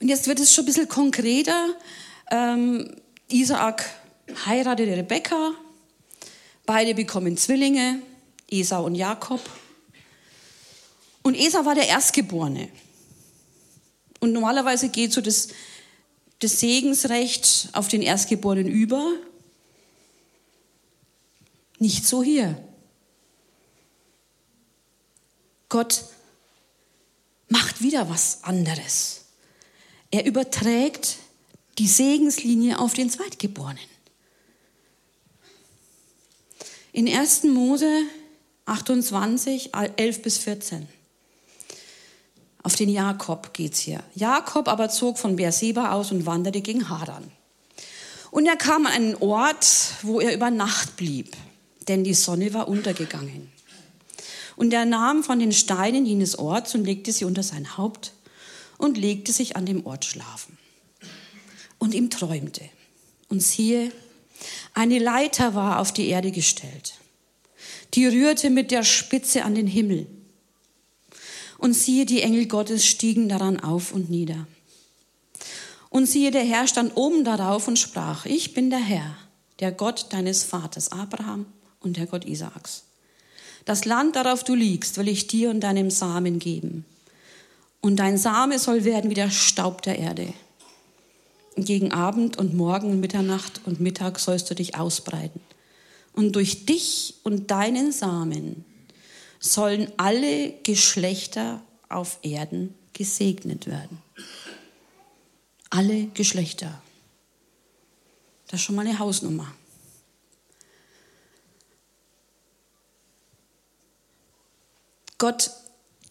Und 0.00 0.08
jetzt 0.08 0.26
wird 0.26 0.40
es 0.40 0.52
schon 0.52 0.64
ein 0.64 0.66
bisschen 0.66 0.88
konkreter. 0.88 1.76
Ähm, 2.30 2.96
Isaak 3.28 3.84
heiratet 4.46 4.88
Rebekka. 4.88 5.52
Beide 6.66 6.94
bekommen 6.94 7.36
Zwillinge, 7.36 8.00
Esau 8.50 8.84
und 8.84 8.94
Jakob. 8.94 9.40
Und 11.22 11.34
Esau 11.34 11.64
war 11.64 11.74
der 11.74 11.88
Erstgeborene. 11.88 12.68
Und 14.20 14.32
normalerweise 14.32 14.90
geht 14.90 15.12
so 15.12 15.20
das, 15.20 15.48
das 16.38 16.60
Segensrecht 16.60 17.70
auf 17.72 17.88
den 17.88 18.02
Erstgeborenen 18.02 18.70
über. 18.70 19.14
Nicht 21.78 22.06
so 22.06 22.22
hier. 22.22 22.62
Gott 25.70 26.04
macht 27.48 27.82
wieder 27.82 28.08
was 28.10 28.44
anderes. 28.44 29.24
Er 30.10 30.26
überträgt 30.26 31.18
die 31.78 31.88
Segenslinie 31.88 32.78
auf 32.78 32.92
den 32.92 33.08
Zweitgeborenen. 33.08 33.78
In 36.92 37.08
1. 37.08 37.44
Mose 37.44 38.02
28, 38.66 39.70
11 39.74 40.22
bis 40.22 40.38
14. 40.38 40.88
Auf 42.62 42.74
den 42.76 42.88
Jakob 42.88 43.54
geht's 43.54 43.80
hier. 43.80 44.02
Jakob 44.14 44.68
aber 44.68 44.90
zog 44.90 45.18
von 45.18 45.36
Beerseba 45.36 45.92
aus 45.92 46.12
und 46.12 46.26
wanderte 46.26 46.60
gegen 46.60 46.88
Haran. 46.88 47.30
Und 48.30 48.46
er 48.46 48.56
kam 48.56 48.86
an 48.86 48.92
einen 48.92 49.14
Ort, 49.16 49.66
wo 50.02 50.20
er 50.20 50.34
über 50.34 50.50
Nacht 50.50 50.96
blieb, 50.96 51.36
denn 51.88 52.04
die 52.04 52.14
Sonne 52.14 52.52
war 52.54 52.68
untergegangen. 52.68 53.50
Und 54.56 54.72
er 54.72 54.84
nahm 54.84 55.24
von 55.24 55.38
den 55.38 55.52
Steinen 55.52 56.04
jenes 56.04 56.38
Orts 56.38 56.74
und 56.74 56.84
legte 56.84 57.12
sie 57.12 57.24
unter 57.24 57.42
sein 57.42 57.78
Haupt 57.78 58.12
und 58.76 58.98
legte 58.98 59.32
sich 59.32 59.56
an 59.56 59.64
dem 59.64 59.86
Ort 59.86 60.04
schlafen. 60.04 60.58
Und 61.78 61.94
ihm 61.94 62.10
träumte. 62.10 62.68
Und 63.28 63.42
siehe, 63.42 63.90
eine 64.74 64.98
Leiter 64.98 65.54
war 65.54 65.80
auf 65.80 65.92
die 65.92 66.08
Erde 66.08 66.30
gestellt. 66.30 66.94
Die 67.94 68.06
rührte 68.06 68.50
mit 68.50 68.70
der 68.70 68.82
Spitze 68.82 69.44
an 69.44 69.54
den 69.54 69.66
Himmel 69.66 70.06
und 71.60 71.74
siehe, 71.74 72.06
die 72.06 72.22
Engel 72.22 72.46
Gottes 72.46 72.86
stiegen 72.86 73.28
daran 73.28 73.60
auf 73.60 73.92
und 73.92 74.10
nieder. 74.10 74.46
Und 75.90 76.06
siehe, 76.06 76.30
der 76.30 76.44
Herr 76.44 76.66
stand 76.66 76.96
oben 76.96 77.22
darauf 77.22 77.68
und 77.68 77.78
sprach, 77.78 78.24
ich 78.24 78.54
bin 78.54 78.70
der 78.70 78.80
Herr, 78.80 79.16
der 79.60 79.70
Gott 79.70 80.06
deines 80.10 80.42
Vaters 80.42 80.90
Abraham 80.90 81.46
und 81.80 81.98
der 81.98 82.06
Gott 82.06 82.24
Isaaks. 82.24 82.84
Das 83.66 83.84
Land, 83.84 84.16
darauf 84.16 84.42
du 84.42 84.54
liegst, 84.54 84.96
will 84.96 85.08
ich 85.08 85.26
dir 85.26 85.50
und 85.50 85.60
deinem 85.60 85.90
Samen 85.90 86.38
geben. 86.38 86.86
Und 87.82 87.96
dein 87.96 88.16
Same 88.16 88.58
soll 88.58 88.84
werden 88.84 89.10
wie 89.10 89.14
der 89.14 89.30
Staub 89.30 89.82
der 89.82 89.98
Erde. 89.98 90.32
Gegen 91.56 91.92
Abend 91.92 92.38
und 92.38 92.54
Morgen 92.54 93.00
Mitternacht 93.00 93.60
und 93.66 93.80
Mittag 93.80 94.18
sollst 94.18 94.48
du 94.50 94.54
dich 94.54 94.76
ausbreiten. 94.76 95.40
Und 96.14 96.36
durch 96.36 96.64
dich 96.64 97.16
und 97.22 97.50
deinen 97.50 97.92
Samen 97.92 98.64
sollen 99.40 99.90
alle 99.96 100.52
Geschlechter 100.62 101.62
auf 101.88 102.18
Erden 102.22 102.74
gesegnet 102.92 103.66
werden. 103.66 104.00
Alle 105.70 106.06
Geschlechter. 106.08 106.80
Das 108.48 108.60
ist 108.60 108.66
schon 108.66 108.76
mal 108.76 108.86
eine 108.86 108.98
Hausnummer. 108.98 109.52
Gott 115.18 115.50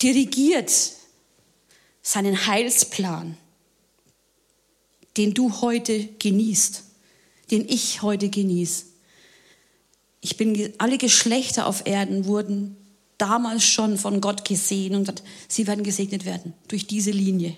dirigiert 0.01 0.71
seinen 2.01 2.47
Heilsplan, 2.47 3.37
den 5.17 5.33
du 5.33 5.61
heute 5.61 6.07
genießt, 6.07 6.83
den 7.51 7.67
ich 7.67 8.01
heute 8.01 8.29
genieße. 8.29 8.85
Ich 10.21 10.37
bin, 10.37 10.73
alle 10.77 10.97
Geschlechter 10.97 11.65
auf 11.67 11.85
Erden 11.85 12.25
wurden 12.25 12.78
damals 13.19 13.63
schon 13.63 13.97
von 13.97 14.21
Gott 14.21 14.45
gesehen 14.45 14.95
und 14.95 15.05
sagt, 15.05 15.23
sie 15.47 15.67
werden 15.67 15.83
gesegnet 15.83 16.25
werden 16.25 16.53
durch 16.67 16.87
diese 16.87 17.11
Linie. 17.11 17.55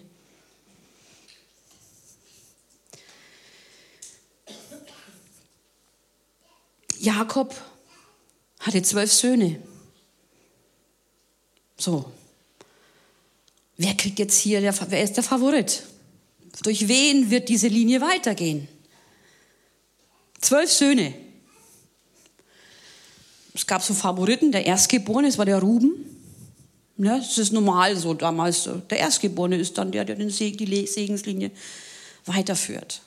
Jakob 6.99 7.55
hatte 8.59 8.81
zwölf 8.83 9.11
Söhne. 9.11 9.61
So. 11.77 12.11
Wer 13.77 13.95
kriegt 13.95 14.19
jetzt 14.19 14.39
hier, 14.39 14.61
der, 14.61 14.75
wer 14.91 15.01
ist 15.01 15.13
der 15.13 15.23
Favorit? 15.23 15.83
Durch 16.61 16.87
wen 16.87 17.31
wird 17.31 17.49
diese 17.49 17.67
Linie 17.67 18.01
weitergehen? 18.01 18.67
Zwölf 20.39 20.71
Söhne 20.71 21.13
es 23.53 23.67
gab 23.67 23.81
so 23.81 23.93
Favoriten, 23.93 24.51
der 24.51 24.65
Erstgeborene, 24.65 25.27
das 25.27 25.37
war 25.37 25.45
der 25.45 25.59
Ruben. 25.59 26.05
Ja, 26.97 27.17
das 27.17 27.37
ist 27.37 27.51
normal 27.51 27.95
so 27.97 28.13
damals. 28.13 28.69
Der 28.89 28.99
Erstgeborene 28.99 29.57
ist 29.57 29.77
dann 29.77 29.91
der, 29.91 30.05
der 30.05 30.15
den 30.15 30.29
Segen, 30.29 30.57
die 30.57 30.87
Segenslinie 30.87 31.51
weiterführt. 32.25 33.01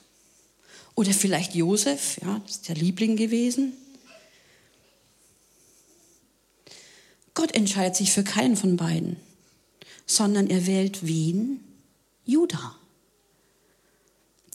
Oder 0.95 1.11
vielleicht 1.11 1.55
Josef, 1.55 2.19
ja, 2.21 2.39
das 2.45 2.57
ist 2.57 2.69
der 2.69 2.75
Liebling 2.75 3.15
gewesen. 3.17 3.73
Gott 7.33 7.53
entscheidet 7.53 7.97
sich 7.97 8.11
für 8.11 8.23
keinen 8.23 8.55
von 8.55 8.77
beiden, 8.77 9.17
sondern 10.05 10.49
er 10.49 10.65
wählt 10.67 11.05
wen? 11.05 11.59
Judah. 12.25 12.75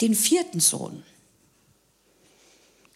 den 0.00 0.14
vierten 0.14 0.60
Sohn. 0.60 1.04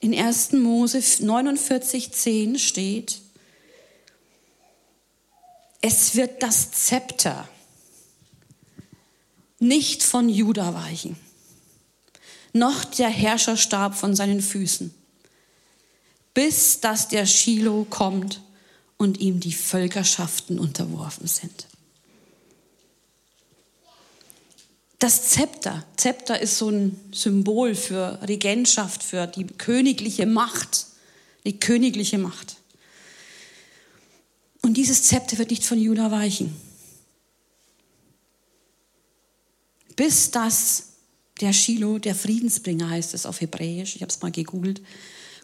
In 0.05 0.15
1. 0.15 0.53
Mose 0.53 1.01
49, 1.01 2.13
10 2.13 2.59
steht, 2.59 3.23
es 5.81 6.15
wird 6.15 6.43
das 6.43 6.73
Zepter 6.73 7.49
nicht 9.61 10.03
von 10.03 10.29
Juda 10.29 10.75
weichen, 10.75 11.17
noch 12.53 12.85
der 12.85 13.09
Herrscherstab 13.09 13.95
von 13.95 14.15
seinen 14.15 14.43
Füßen, 14.43 14.95
bis 16.35 16.81
dass 16.81 17.09
der 17.09 17.25
Shiloh 17.25 17.87
kommt 17.89 18.43
und 18.99 19.21
ihm 19.21 19.41
die 19.41 19.55
Völkerschaften 19.55 20.59
unterworfen 20.59 21.29
sind. 21.29 21.67
Das 24.99 25.29
Zepter, 25.29 25.85
Zepter 25.97 26.41
ist 26.41 26.59
so 26.59 26.71
ein 26.71 26.99
Symbol 27.13 27.75
für 27.75 28.21
Regentschaft, 28.27 29.03
für 29.03 29.27
die 29.27 29.47
königliche 29.47 30.27
Macht, 30.27 30.87
die 31.45 31.59
königliche 31.59 32.19
Macht. 32.19 32.57
Und 34.63 34.77
dieses 34.79 35.03
Zepter 35.03 35.37
wird 35.39 35.51
nicht 35.51 35.65
von 35.65 35.79
Juda 35.79 36.11
weichen. 36.11 36.57
Bis 39.97 40.31
das 40.31 40.95
der 41.41 41.53
Shiloh, 41.53 41.99
der 41.99 42.15
Friedensbringer 42.15 42.89
heißt 42.89 43.13
es 43.15 43.27
auf 43.27 43.41
Hebräisch, 43.41 43.97
ich 43.97 44.03
habe 44.03 44.11
es 44.11 44.23
mal 44.23 44.31
gegoogelt, 44.31 44.81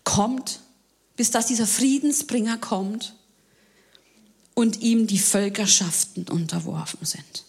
kommt, 0.05 0.61
bis 1.17 1.31
dass 1.31 1.47
dieser 1.47 1.67
Friedensbringer 1.67 2.59
kommt 2.59 3.15
und 4.55 4.81
ihm 4.81 5.07
die 5.07 5.19
Völkerschaften 5.19 6.29
unterworfen 6.29 7.05
sind. 7.05 7.45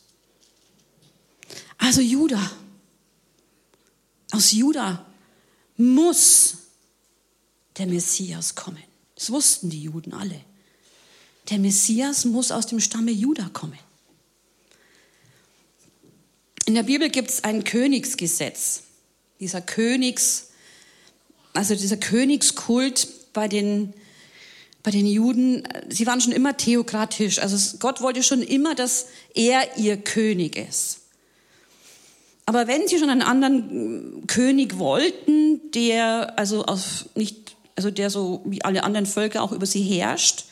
Also 1.82 2.00
Juda, 2.00 2.52
aus 4.32 4.52
Juda 4.52 5.04
muss 5.78 6.58
der 7.76 7.88
Messias 7.88 8.54
kommen. 8.54 8.84
Das 9.16 9.32
wussten 9.32 9.72
die 9.72 9.82
Juden 9.82 10.14
alle. 10.14 10.40
Der 11.50 11.58
Messias 11.58 12.24
muss 12.24 12.52
aus 12.52 12.68
dem 12.68 12.80
Stamme 12.80 13.10
Juda 13.10 13.50
kommen. 13.52 13.80
In 16.68 16.76
der 16.76 16.84
Bibel 16.84 17.10
gibt 17.10 17.32
es 17.32 17.44
ein 17.44 17.64
Königsgesetz. 17.64 18.84
Dieser 19.40 19.62
Königs, 19.62 20.50
also 21.54 21.74
dieser 21.74 21.98
Königskult 21.98 23.08
bei 23.34 23.48
den 23.48 23.94
bei 24.84 24.90
den 24.90 25.06
Juden, 25.06 25.68
sie 25.90 26.08
waren 26.08 26.22
schon 26.22 26.32
immer 26.32 26.58
theokratisch. 26.58 27.38
Also 27.38 27.78
Gott 27.78 28.02
wollte 28.02 28.24
schon 28.24 28.42
immer, 28.42 28.74
dass 28.74 29.08
er 29.36 29.78
ihr 29.78 29.98
König 29.98 30.56
ist. 30.56 31.01
Aber 32.46 32.68
wenn 32.68 32.88
sie 32.88 32.98
schon 32.98 33.10
einen 33.10 33.22
anderen 33.22 34.26
König 34.28 34.78
wollten, 34.78 35.72
der 35.72 36.38
also 36.38 36.66
nicht, 37.16 37.56
also 37.76 37.92
der 37.92 38.10
so 38.10 38.42
wie 38.46 38.64
alle 38.64 38.84
anderen 38.84 39.06
Völker 39.06 39.42
auch 39.42 39.52
über 39.52 39.66
sie 39.66 39.84
herrscht, 39.84 40.46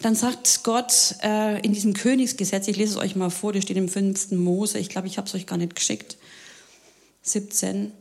dann 0.00 0.14
sagt 0.14 0.64
Gott 0.64 1.14
äh, 1.22 1.60
in 1.64 1.72
diesem 1.72 1.94
Königsgesetz, 1.94 2.66
ich 2.66 2.76
lese 2.76 2.92
es 2.92 2.98
euch 2.98 3.14
mal 3.14 3.30
vor, 3.30 3.52
das 3.52 3.62
steht 3.62 3.76
im 3.76 3.88
5. 3.88 4.32
Mose, 4.32 4.78
ich 4.78 4.88
glaube, 4.88 5.06
ich 5.06 5.16
habe 5.16 5.28
es 5.28 5.34
euch 5.34 5.46
gar 5.46 5.56
nicht 5.56 5.76
geschickt, 5.76 6.16
17. 7.22 7.92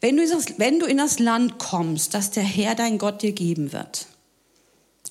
Wenn 0.00 0.16
du, 0.16 0.22
wenn 0.58 0.78
du 0.78 0.86
in 0.86 0.98
das 0.98 1.18
Land 1.18 1.58
kommst, 1.58 2.14
das 2.14 2.30
der 2.30 2.44
Herr 2.44 2.74
dein 2.74 2.98
Gott 2.98 3.22
dir 3.22 3.32
geben 3.32 3.72
wird, 3.72 4.06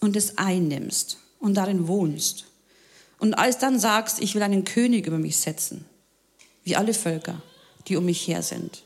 und 0.04 0.18
es 0.18 0.38
einnimmst 0.38 1.18
und 1.40 1.56
darin 1.56 1.88
wohnst 1.88 2.46
und 3.20 3.36
alsdann 3.36 3.80
sagst, 3.80 4.22
ich 4.22 4.36
will 4.36 4.44
einen 4.44 4.66
König 4.66 5.08
über 5.08 5.18
mich 5.18 5.38
setzen, 5.38 5.86
wie 6.64 6.76
alle 6.76 6.94
Völker, 6.94 7.42
die 7.88 7.96
um 7.96 8.06
mich 8.06 8.28
her 8.28 8.44
sind, 8.44 8.84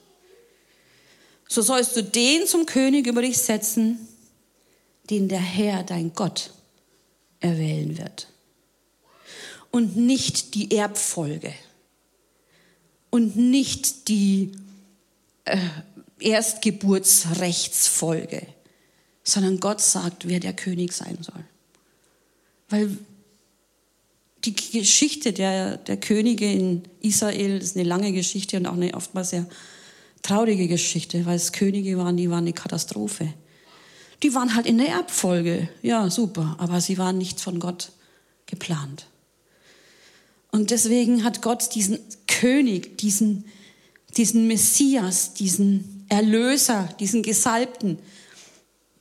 so 1.48 1.62
sollst 1.62 1.96
du 1.96 2.03
den 2.03 2.46
zum 2.46 2.65
König 2.65 3.07
über 3.07 3.22
dich 3.22 3.38
setzen, 3.38 4.05
den 5.10 5.29
der 5.29 5.39
Herr, 5.39 5.83
dein 5.83 6.13
Gott, 6.13 6.51
erwählen 7.40 7.98
wird. 7.98 8.27
Und 9.72 9.96
nicht 9.96 10.55
die 10.55 10.75
Erbfolge 10.75 11.53
und 13.09 13.37
nicht 13.37 14.09
die 14.09 14.51
äh, 15.46 15.57
Erstgeburtsrechtsfolge 16.20 18.46
sondern 19.27 19.59
Gott 19.59 19.81
sagt, 19.81 20.27
wer 20.27 20.40
der 20.40 20.53
König 20.53 20.94
sein 20.94 21.18
soll. 21.22 21.44
Weil 22.70 22.98
die 24.53 24.79
Geschichte 24.79 25.33
der, 25.33 25.77
der 25.77 25.98
Könige 25.98 26.51
in 26.51 26.83
Israel 27.01 27.57
ist 27.57 27.75
eine 27.75 27.88
lange 27.88 28.12
Geschichte 28.12 28.57
und 28.57 28.66
auch 28.66 28.74
eine 28.74 28.94
oftmals 28.94 29.31
sehr 29.31 29.46
traurige 30.22 30.68
Geschichte, 30.68 31.25
weil 31.25 31.36
es 31.36 31.51
Könige 31.51 31.98
waren, 31.98 32.18
die 32.18 32.29
waren 32.29 32.44
eine 32.44 32.53
Katastrophe. 32.53 33.33
Die 34.24 34.33
waren 34.33 34.55
halt 34.55 34.66
in 34.66 34.77
der 34.77 34.90
Erbfolge, 34.90 35.70
ja 35.81 36.10
super, 36.10 36.55
aber 36.60 36.81
sie 36.81 36.98
waren 36.98 37.18
nicht 37.18 37.40
von 37.40 37.60
Gott 37.60 37.92
geplant. 38.46 39.07
Und 40.51 40.72
deswegen 40.72 41.24
hat 41.24 41.42
Gott 41.42 41.75
diesen 41.75 42.00
König, 42.27 42.98
diesen, 42.98 43.46
diesen 44.16 44.48
Messias, 44.48 45.33
diesen 45.33 46.05
Erlöser, 46.10 46.90
diesen 47.00 47.22
Gesalbten, 47.22 48.00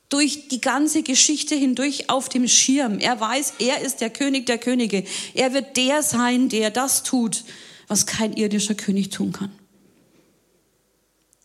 durch 0.08 0.48
die 0.48 0.60
ganze 0.60 1.02
Geschichte 1.02 1.54
hindurch 1.54 2.10
auf 2.10 2.28
dem 2.28 2.46
Schirm. 2.46 2.98
Er 2.98 3.20
weiß, 3.20 3.54
er 3.58 3.80
ist 3.80 4.00
der 4.00 4.10
König 4.10 4.46
der 4.46 4.58
Könige. 4.58 5.04
Er 5.34 5.52
wird 5.52 5.76
der 5.76 6.02
sein, 6.02 6.48
der 6.48 6.70
das 6.70 7.02
tut, 7.02 7.44
was 7.88 8.06
kein 8.06 8.32
irdischer 8.32 8.74
König 8.74 9.10
tun 9.10 9.32
kann. 9.32 9.52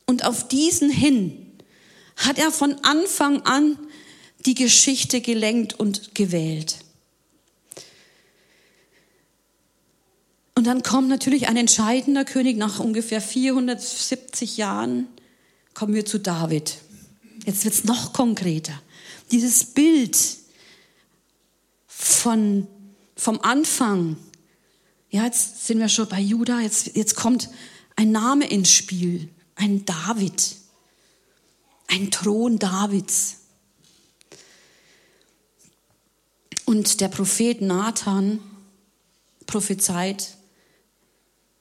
Und 0.06 0.26
auf 0.26 0.48
diesen 0.48 0.90
hin 0.90 1.48
hat 2.18 2.38
er 2.38 2.52
von 2.52 2.76
Anfang 2.84 3.42
an 3.44 3.78
die 4.46 4.56
Geschichte 4.56 5.22
gelenkt 5.22 5.80
und 5.80 6.16
gewählt. 6.16 6.78
Und 10.56 10.68
dann 10.68 10.84
kommt 10.84 11.08
natürlich 11.08 11.48
ein 11.48 11.58
entscheidender 11.58 12.26
König 12.26 12.58
nach 12.58 12.80
ungefähr 12.80 13.22
470 13.22 14.58
Jahren, 14.58 15.08
kommen 15.74 15.94
wir 15.94 16.06
zu 16.06 16.20
David. 16.20 16.76
Jetzt 17.46 17.64
wird 17.64 17.74
es 17.74 17.84
noch 17.84 18.14
konkreter. 18.14 18.80
Dieses 19.32 19.66
Bild 19.66 20.18
von, 21.88 22.68
vom 23.16 23.40
Anfang, 23.42 24.18
ja, 25.10 25.26
jetzt 25.26 25.66
sind 25.66 25.80
wir 25.80 25.90
schon 25.90 26.08
bei 26.08 26.20
Judah, 26.20 26.60
jetzt, 26.60 26.96
jetzt 26.96 27.16
kommt 27.16 27.50
ein 27.96 28.12
Name 28.12 28.48
ins 28.48 28.72
Spiel, 28.72 29.30
ein 29.56 29.86
David, 29.86 30.56
ein 31.88 32.12
Thron 32.12 32.60
Davids. 32.60 33.38
Und 36.66 37.02
der 37.02 37.10
Prophet 37.10 37.62
Nathan 37.62 38.40
prophezeit 39.46 40.38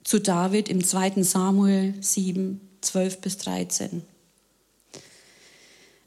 zu 0.05 0.21
David 0.21 0.69
im 0.69 0.85
2. 0.85 1.23
Samuel 1.23 1.95
7, 2.01 2.61
12 2.81 3.21
bis 3.21 3.39
13. 3.39 4.03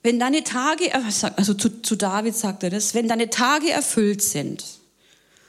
Wenn 0.03 0.19
deine 0.19 0.43
Tage, 0.43 0.93
also 0.93 1.53
zu, 1.53 1.81
zu 1.81 1.95
David 1.95 2.35
sagt 2.35 2.63
er 2.63 2.69
das, 2.69 2.93
wenn 2.93 3.07
deine 3.07 3.29
Tage 3.29 3.71
erfüllt 3.71 4.21
sind 4.21 4.63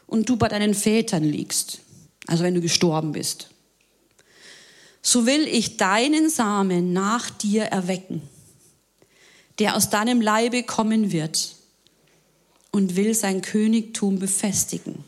und 0.07 0.29
du 0.29 0.37
bei 0.37 0.49
deinen 0.49 0.75
Vätern 0.75 1.25
liegst, 1.25 1.81
also 2.29 2.45
wenn 2.45 2.55
du 2.55 2.61
gestorben 2.61 3.12
bist, 3.12 3.49
so 5.03 5.27
will 5.27 5.47
ich 5.49 5.77
deinen 5.77 6.31
Samen 6.31 6.93
nach 6.93 7.31
dir 7.31 7.64
erwecken, 7.64 8.23
der 9.59 9.77
aus 9.77 9.90
deinem 9.90 10.21
Leibe 10.21 10.62
kommen 10.62 11.11
wird 11.11 11.57
und 12.71 12.95
will 12.95 13.12
sein 13.12 13.43
Königtum 13.43 14.21
befestigen. 14.21 15.05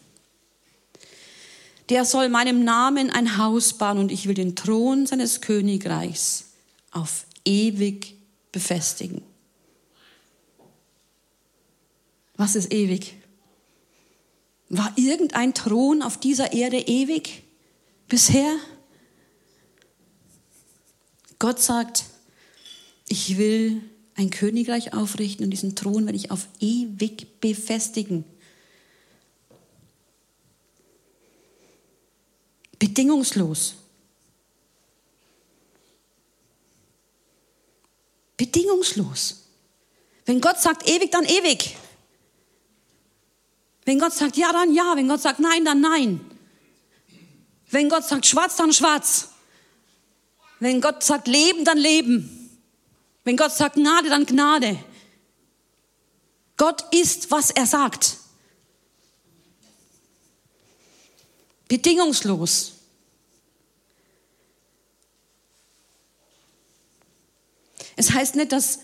Der 1.89 2.05
soll 2.05 2.29
meinem 2.29 2.65
Namen 2.65 3.11
ein 3.11 3.39
Haus 3.39 3.75
bauen 3.75 3.99
und 3.99 4.11
ich 4.11 4.27
will 4.27 4.35
den 4.35 4.57
Thron 4.57 5.07
seines 5.07 5.41
Königreichs 5.41 6.47
auf 6.91 7.27
ewig 7.45 8.17
befestigen. 8.51 9.23
Was 12.37 12.55
ist 12.55 12.73
ewig? 12.73 13.15
War 14.69 14.93
irgendein 14.97 15.55
Thron 15.55 16.03
auf 16.03 16.19
dieser 16.19 16.53
Erde 16.53 16.79
ewig 16.79 17.43
bisher? 18.09 18.57
Gott 21.39 21.61
sagt, 21.61 22.05
ich 23.09 23.39
will 23.39 23.83
ein 24.15 24.31
Königreich 24.31 24.95
aufrichten 24.95 25.45
und 25.45 25.51
diesen 25.51 25.77
Thron 25.77 26.07
werde 26.07 26.17
ich 26.17 26.31
auf 26.31 26.49
ewig 26.59 27.41
befestigen. 27.41 28.25
Bedingungslos. 32.79 33.75
Bedingungslos. 38.37 39.45
Wenn 40.27 40.41
Gott 40.41 40.61
sagt 40.61 40.89
ewig, 40.89 41.11
dann 41.11 41.25
ewig. 41.25 41.77
Wenn 43.87 43.99
Gott 43.99 44.13
sagt 44.13 44.37
ja, 44.37 44.53
dann 44.53 44.75
ja. 44.75 44.95
Wenn 44.97 45.09
Gott 45.09 45.23
sagt 45.23 45.41
nein, 45.41 45.65
dann 45.65 45.81
nein. 45.81 46.21
Wenn 47.71 47.89
Gott 47.89 48.05
sagt 48.05 48.27
schwarz, 48.27 48.57
dann 48.57 48.73
schwarz. 48.73 49.31
Wenn 50.61 50.81
Gott 50.81 51.03
sagt 51.03 51.29
Leben, 51.29 51.65
dann 51.65 51.79
Leben. 51.79 52.51
Wenn 53.25 53.37
Gott 53.37 53.53
sagt 53.53 53.77
Gnade, 53.77 54.09
dann 54.11 54.27
Gnade. 54.27 54.79
Gott 56.57 56.85
ist, 56.93 57.31
was 57.31 57.51
er 57.51 57.67
sagt. 57.67 58.19
Bedingungslos. 61.69 62.73
Es 67.97 68.13
heißt 68.13 68.37
nicht, 68.37 68.53
dass 68.53 68.81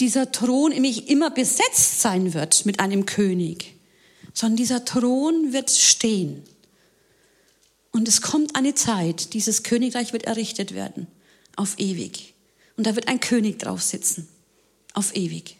dieser 0.00 0.32
Thron 0.32 0.72
nämlich 0.72 1.08
immer 1.08 1.30
besetzt 1.30 2.00
sein 2.00 2.32
wird 2.32 2.64
mit 2.66 2.80
einem 2.80 3.06
König, 3.06 3.74
sondern 4.34 4.56
dieser 4.56 4.84
Thron 4.84 5.52
wird 5.52 5.70
stehen. 5.70 6.44
Und 7.92 8.08
es 8.08 8.22
kommt 8.22 8.56
eine 8.56 8.74
Zeit, 8.74 9.34
dieses 9.34 9.62
Königreich 9.62 10.12
wird 10.12 10.24
errichtet 10.24 10.74
werden, 10.74 11.06
auf 11.56 11.78
ewig. 11.78 12.34
Und 12.76 12.86
da 12.86 12.94
wird 12.94 13.08
ein 13.08 13.20
König 13.20 13.58
drauf 13.58 13.82
sitzen, 13.82 14.28
auf 14.94 15.14
ewig. 15.16 15.56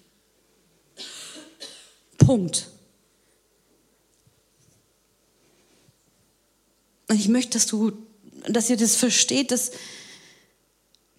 Punkt. 2.18 2.68
Und 7.08 7.18
ich 7.18 7.28
möchte, 7.28 7.50
dass 7.50 7.66
du, 7.66 7.92
dass 8.48 8.70
ihr 8.70 8.76
das 8.76 8.94
versteht, 8.94 9.50
dass, 9.50 9.72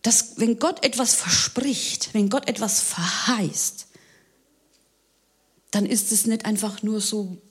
dass 0.01 0.39
wenn 0.39 0.57
Gott 0.57 0.85
etwas 0.85 1.13
verspricht, 1.15 2.13
wenn 2.13 2.29
Gott 2.29 2.47
etwas 2.47 2.79
verheißt, 2.79 3.87
dann 5.71 5.85
ist 5.85 6.11
es 6.11 6.27
nicht 6.27 6.45
einfach 6.45 6.83
nur 6.83 7.01
so 7.01 7.41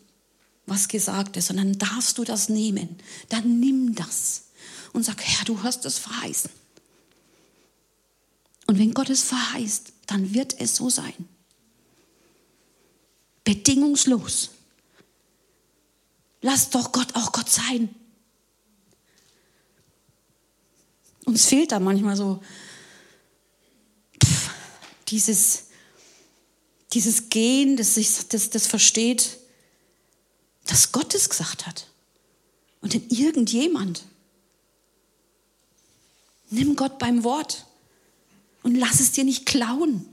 was 0.67 0.89
gesagt 0.89 1.37
ist, 1.37 1.49
sondern 1.49 1.79
darfst 1.79 2.17
du 2.19 2.25
das 2.25 2.49
nehmen. 2.49 2.97
Dann 3.29 3.59
nimm 3.59 3.95
das 3.95 4.45
und 4.93 5.05
sag, 5.05 5.21
Herr, 5.23 5.45
du 5.45 5.63
hast 5.63 5.85
es 5.85 5.99
verheißen. 5.99 6.51
Und 8.67 8.79
wenn 8.79 8.95
Gott 8.95 9.11
es 9.11 9.25
verheißt, 9.25 9.93
dann 10.07 10.33
wird 10.33 10.61
es 10.61 10.77
so 10.77 10.91
sein. 10.91 11.29
Bedingungslos. 13.43 14.51
Lass 16.41 16.71
doch 16.71 16.93
Gott 16.93 17.17
auch 17.17 17.33
Gott 17.33 17.51
sein. 17.51 17.93
Uns 21.25 21.47
fehlt 21.47 21.73
da 21.73 21.81
manchmal 21.81 22.17
so 22.17 22.43
pff, 24.23 24.51
dieses, 25.09 25.65
dieses 26.93 27.31
Gehen, 27.31 27.77
das, 27.77 27.95
sich, 27.95 28.29
das, 28.29 28.51
das 28.51 28.67
versteht, 28.67 29.39
dass 30.67 30.93
Gott 30.93 31.15
es 31.15 31.29
gesagt 31.29 31.67
hat. 31.67 31.87
Und 32.81 32.95
in 32.95 33.09
irgendjemand. 33.11 34.05
Nimm 36.51 36.77
Gott 36.77 36.99
beim 36.99 37.23
Wort 37.23 37.67
und 38.63 38.75
lass 38.75 39.01
es 39.01 39.13
dir 39.13 39.25
nicht 39.25 39.47
klauen. 39.47 40.07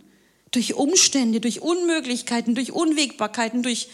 Durch 0.51 0.75
Umstände, 0.75 1.41
durch 1.41 1.61
Unmöglichkeiten, 1.61 2.55
durch 2.55 2.71
Unwägbarkeiten, 2.71 3.63
durch, 3.63 3.89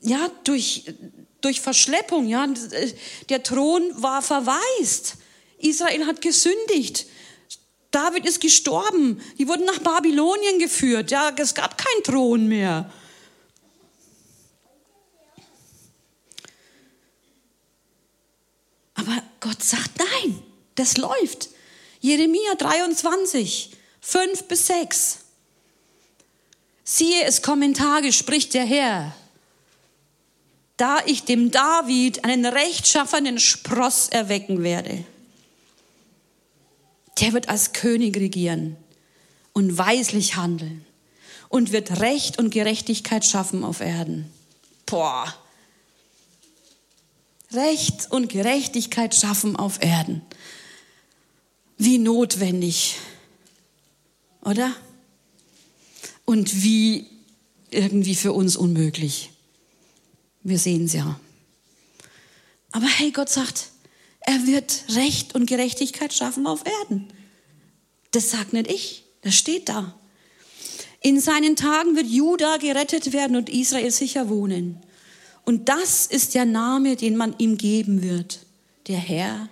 ja, 0.00 0.30
durch, 0.44 0.84
durch 1.40 1.60
Verschleppung. 1.60 2.26
Ja. 2.26 2.46
Der 3.28 3.42
Thron 3.42 3.82
war 4.02 4.20
verwaist. 4.20 5.16
Israel 5.58 6.06
hat 6.06 6.20
gesündigt. 6.20 7.06
David 7.94 8.26
ist 8.26 8.40
gestorben. 8.40 9.22
Die 9.38 9.46
wurden 9.46 9.66
nach 9.66 9.78
Babylonien 9.78 10.58
geführt. 10.58 11.12
Ja, 11.12 11.32
es 11.36 11.54
gab 11.54 11.78
keinen 11.78 12.02
Thron 12.02 12.48
mehr. 12.48 12.90
Aber 18.94 19.22
Gott 19.38 19.62
sagt, 19.62 19.92
nein, 19.98 20.42
das 20.74 20.96
läuft. 20.96 21.50
Jeremia 22.00 22.56
23, 22.58 23.70
5 24.00 24.42
bis 24.44 24.66
6. 24.66 25.18
Siehe, 26.82 27.24
es 27.24 27.42
kommen 27.42 27.74
Tage, 27.74 28.12
spricht 28.12 28.54
der 28.54 28.64
Herr, 28.64 29.14
da 30.76 30.98
ich 31.06 31.24
dem 31.24 31.50
David 31.50 32.24
einen 32.24 32.44
rechtschaffenen 32.44 33.38
Spross 33.38 34.08
erwecken 34.08 34.62
werde 34.64 35.04
der 37.20 37.32
wird 37.32 37.48
als 37.48 37.72
König 37.72 38.16
regieren 38.16 38.76
und 39.52 39.78
weislich 39.78 40.36
handeln 40.36 40.84
und 41.48 41.72
wird 41.72 42.00
Recht 42.00 42.38
und 42.38 42.50
Gerechtigkeit 42.50 43.24
schaffen 43.24 43.64
auf 43.64 43.80
Erden. 43.80 44.30
Boah. 44.86 45.32
Recht 47.52 48.10
und 48.10 48.28
Gerechtigkeit 48.28 49.14
schaffen 49.14 49.54
auf 49.54 49.80
Erden. 49.82 50.22
Wie 51.78 51.98
notwendig, 51.98 52.96
oder? 54.42 54.74
Und 56.24 56.62
wie 56.62 57.06
irgendwie 57.70 58.14
für 58.14 58.32
uns 58.32 58.56
unmöglich. 58.56 59.30
Wir 60.42 60.58
sehen 60.58 60.86
es 60.86 60.92
ja. 60.92 61.18
Aber 62.72 62.86
hey, 62.86 63.10
Gott 63.12 63.28
sagt, 63.28 63.70
er 64.26 64.46
wird 64.46 64.84
Recht 64.90 65.34
und 65.34 65.46
Gerechtigkeit 65.46 66.12
schaffen 66.12 66.46
auf 66.46 66.64
Erden. 66.80 67.08
Das 68.10 68.30
sagt 68.30 68.52
nicht 68.52 68.70
ich, 68.70 69.04
das 69.22 69.34
steht 69.34 69.68
da. 69.68 69.98
In 71.00 71.20
seinen 71.20 71.56
Tagen 71.56 71.96
wird 71.96 72.06
Juda 72.06 72.56
gerettet 72.56 73.12
werden 73.12 73.36
und 73.36 73.50
Israel 73.50 73.90
sicher 73.90 74.30
wohnen. 74.30 74.80
Und 75.44 75.68
das 75.68 76.06
ist 76.06 76.34
der 76.34 76.46
Name, 76.46 76.96
den 76.96 77.16
man 77.16 77.34
ihm 77.38 77.58
geben 77.58 78.02
wird. 78.02 78.46
Der 78.86 78.96
Herr, 78.96 79.50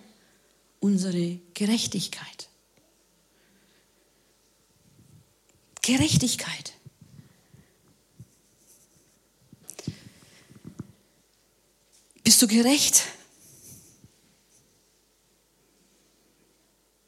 unsere 0.81 1.39
Gerechtigkeit. 1.53 2.49
Gerechtigkeit. 5.83 6.73
Bist 12.25 12.41
du 12.41 12.47
gerecht? 12.47 13.03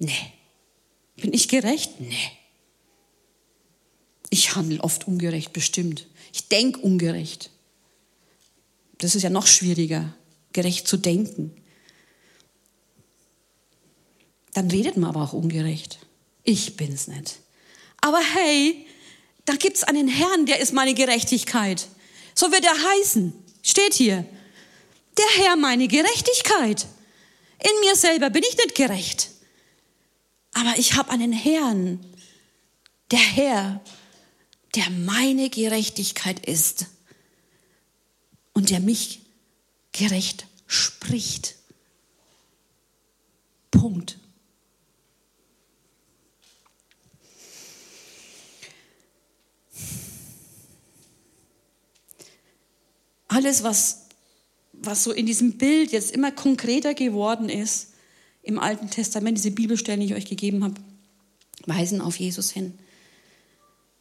Nee. 0.04 0.32
Bin 1.16 1.32
ich 1.32 1.48
gerecht? 1.48 1.98
Nee. 2.00 2.30
Ich 4.28 4.54
handle 4.54 4.80
oft 4.82 5.08
ungerecht, 5.08 5.52
bestimmt. 5.52 6.06
Ich 6.32 6.48
denke 6.48 6.80
ungerecht. 6.80 7.50
Das 8.98 9.14
ist 9.14 9.22
ja 9.22 9.30
noch 9.30 9.46
schwieriger, 9.46 10.14
gerecht 10.52 10.86
zu 10.86 10.96
denken. 10.96 11.56
Dann 14.52 14.70
redet 14.70 14.96
man 14.96 15.10
aber 15.10 15.22
auch 15.22 15.32
ungerecht. 15.32 15.98
Ich 16.42 16.76
bin's 16.76 17.08
nicht. 17.08 17.38
Aber 18.00 18.20
hey, 18.20 18.86
da 19.46 19.54
gibt's 19.54 19.84
einen 19.84 20.08
Herrn, 20.08 20.46
der 20.46 20.60
ist 20.60 20.72
meine 20.72 20.94
Gerechtigkeit. 20.94 21.88
So 22.34 22.52
wird 22.52 22.64
er 22.64 22.76
heißen. 22.76 23.32
Steht 23.62 23.94
hier. 23.94 24.26
Der 25.16 25.44
Herr 25.44 25.56
meine 25.56 25.88
Gerechtigkeit. 25.88 26.86
In 27.60 27.80
mir 27.80 27.96
selber 27.96 28.28
bin 28.30 28.42
ich 28.46 28.56
nicht 28.56 28.74
gerecht. 28.74 29.30
Aber 30.54 30.78
ich 30.78 30.94
habe 30.94 31.10
einen 31.10 31.32
Herrn, 31.32 32.00
der 33.10 33.18
Herr, 33.18 33.80
der 34.74 34.88
meine 34.90 35.50
Gerechtigkeit 35.50 36.46
ist 36.46 36.86
und 38.52 38.70
der 38.70 38.80
mich 38.80 39.20
gerecht 39.92 40.46
spricht. 40.66 41.56
Punkt. 43.70 44.18
Alles, 53.26 53.64
was, 53.64 54.06
was 54.72 55.02
so 55.02 55.10
in 55.10 55.26
diesem 55.26 55.58
Bild 55.58 55.90
jetzt 55.90 56.12
immer 56.12 56.30
konkreter 56.30 56.94
geworden 56.94 57.48
ist, 57.48 57.93
im 58.44 58.58
Alten 58.58 58.90
Testament, 58.90 59.38
diese 59.38 59.50
Bibelstellen, 59.50 60.00
die 60.00 60.06
ich 60.06 60.14
euch 60.14 60.26
gegeben 60.26 60.62
habe, 60.64 60.74
weisen 61.66 62.00
auf 62.00 62.18
Jesus 62.18 62.50
hin. 62.50 62.78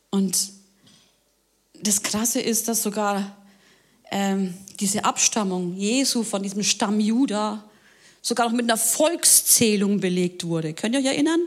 Und 0.09 0.51
das 1.81 2.03
Krasse 2.03 2.39
ist, 2.39 2.67
dass 2.67 2.83
sogar 2.83 3.37
ähm, 4.11 4.53
diese 4.79 5.05
Abstammung 5.05 5.75
Jesu 5.75 6.23
von 6.23 6.43
diesem 6.43 6.63
Stamm 6.63 6.99
Juda 6.99 7.63
sogar 8.21 8.47
noch 8.47 8.55
mit 8.55 8.65
einer 8.65 8.77
Volkszählung 8.77 9.99
belegt 9.99 10.45
wurde. 10.45 10.73
Könnt 10.73 10.95
ihr 10.95 11.01
euch 11.01 11.07
erinnern? 11.07 11.41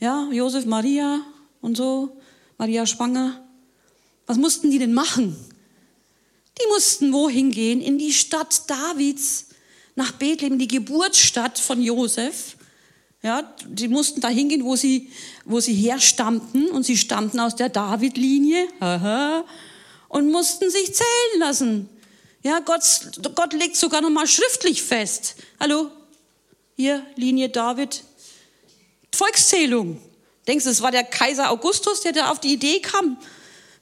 Ja, 0.00 0.28
Josef, 0.32 0.66
Maria 0.66 1.20
und 1.60 1.76
so, 1.76 2.16
Maria 2.58 2.86
schwanger. 2.86 3.40
Was 4.26 4.36
mussten 4.36 4.70
die 4.70 4.78
denn 4.78 4.94
machen? 4.94 5.36
Die 6.60 6.66
mussten 6.68 7.12
wohin 7.12 7.50
gehen? 7.50 7.80
In 7.80 7.98
die 7.98 8.12
Stadt 8.12 8.68
Davids 8.68 9.46
nach 9.94 10.12
Bethlehem, 10.12 10.58
die 10.58 10.68
Geburtsstadt 10.68 11.58
von 11.58 11.82
Josef. 11.82 12.56
Ja, 13.22 13.54
die 13.66 13.88
mussten 13.88 14.20
da 14.20 14.28
hingehen, 14.28 14.64
wo 14.64 14.74
sie, 14.74 15.10
wo 15.44 15.60
sie 15.60 15.74
herstammten 15.74 16.70
und 16.70 16.82
sie 16.82 16.96
stammten 16.96 17.38
aus 17.38 17.54
der 17.54 17.68
David-Linie 17.68 18.66
und 20.08 20.30
mussten 20.30 20.70
sich 20.70 20.92
zählen 20.92 21.38
lassen. 21.38 21.88
Ja, 22.42 22.58
Gott, 22.58 22.82
Gott 23.36 23.52
legt 23.52 23.76
sogar 23.76 24.00
noch 24.00 24.10
mal 24.10 24.26
schriftlich 24.26 24.82
fest. 24.82 25.36
Hallo, 25.60 25.90
hier 26.74 27.06
Linie 27.14 27.48
David, 27.48 28.02
Volkszählung. 29.14 30.02
Denkst 30.48 30.64
du, 30.64 30.70
es 30.70 30.82
war 30.82 30.90
der 30.90 31.04
Kaiser 31.04 31.52
Augustus, 31.52 32.00
der 32.00 32.10
da 32.10 32.30
auf 32.32 32.40
die 32.40 32.54
Idee 32.54 32.80
kam? 32.80 33.16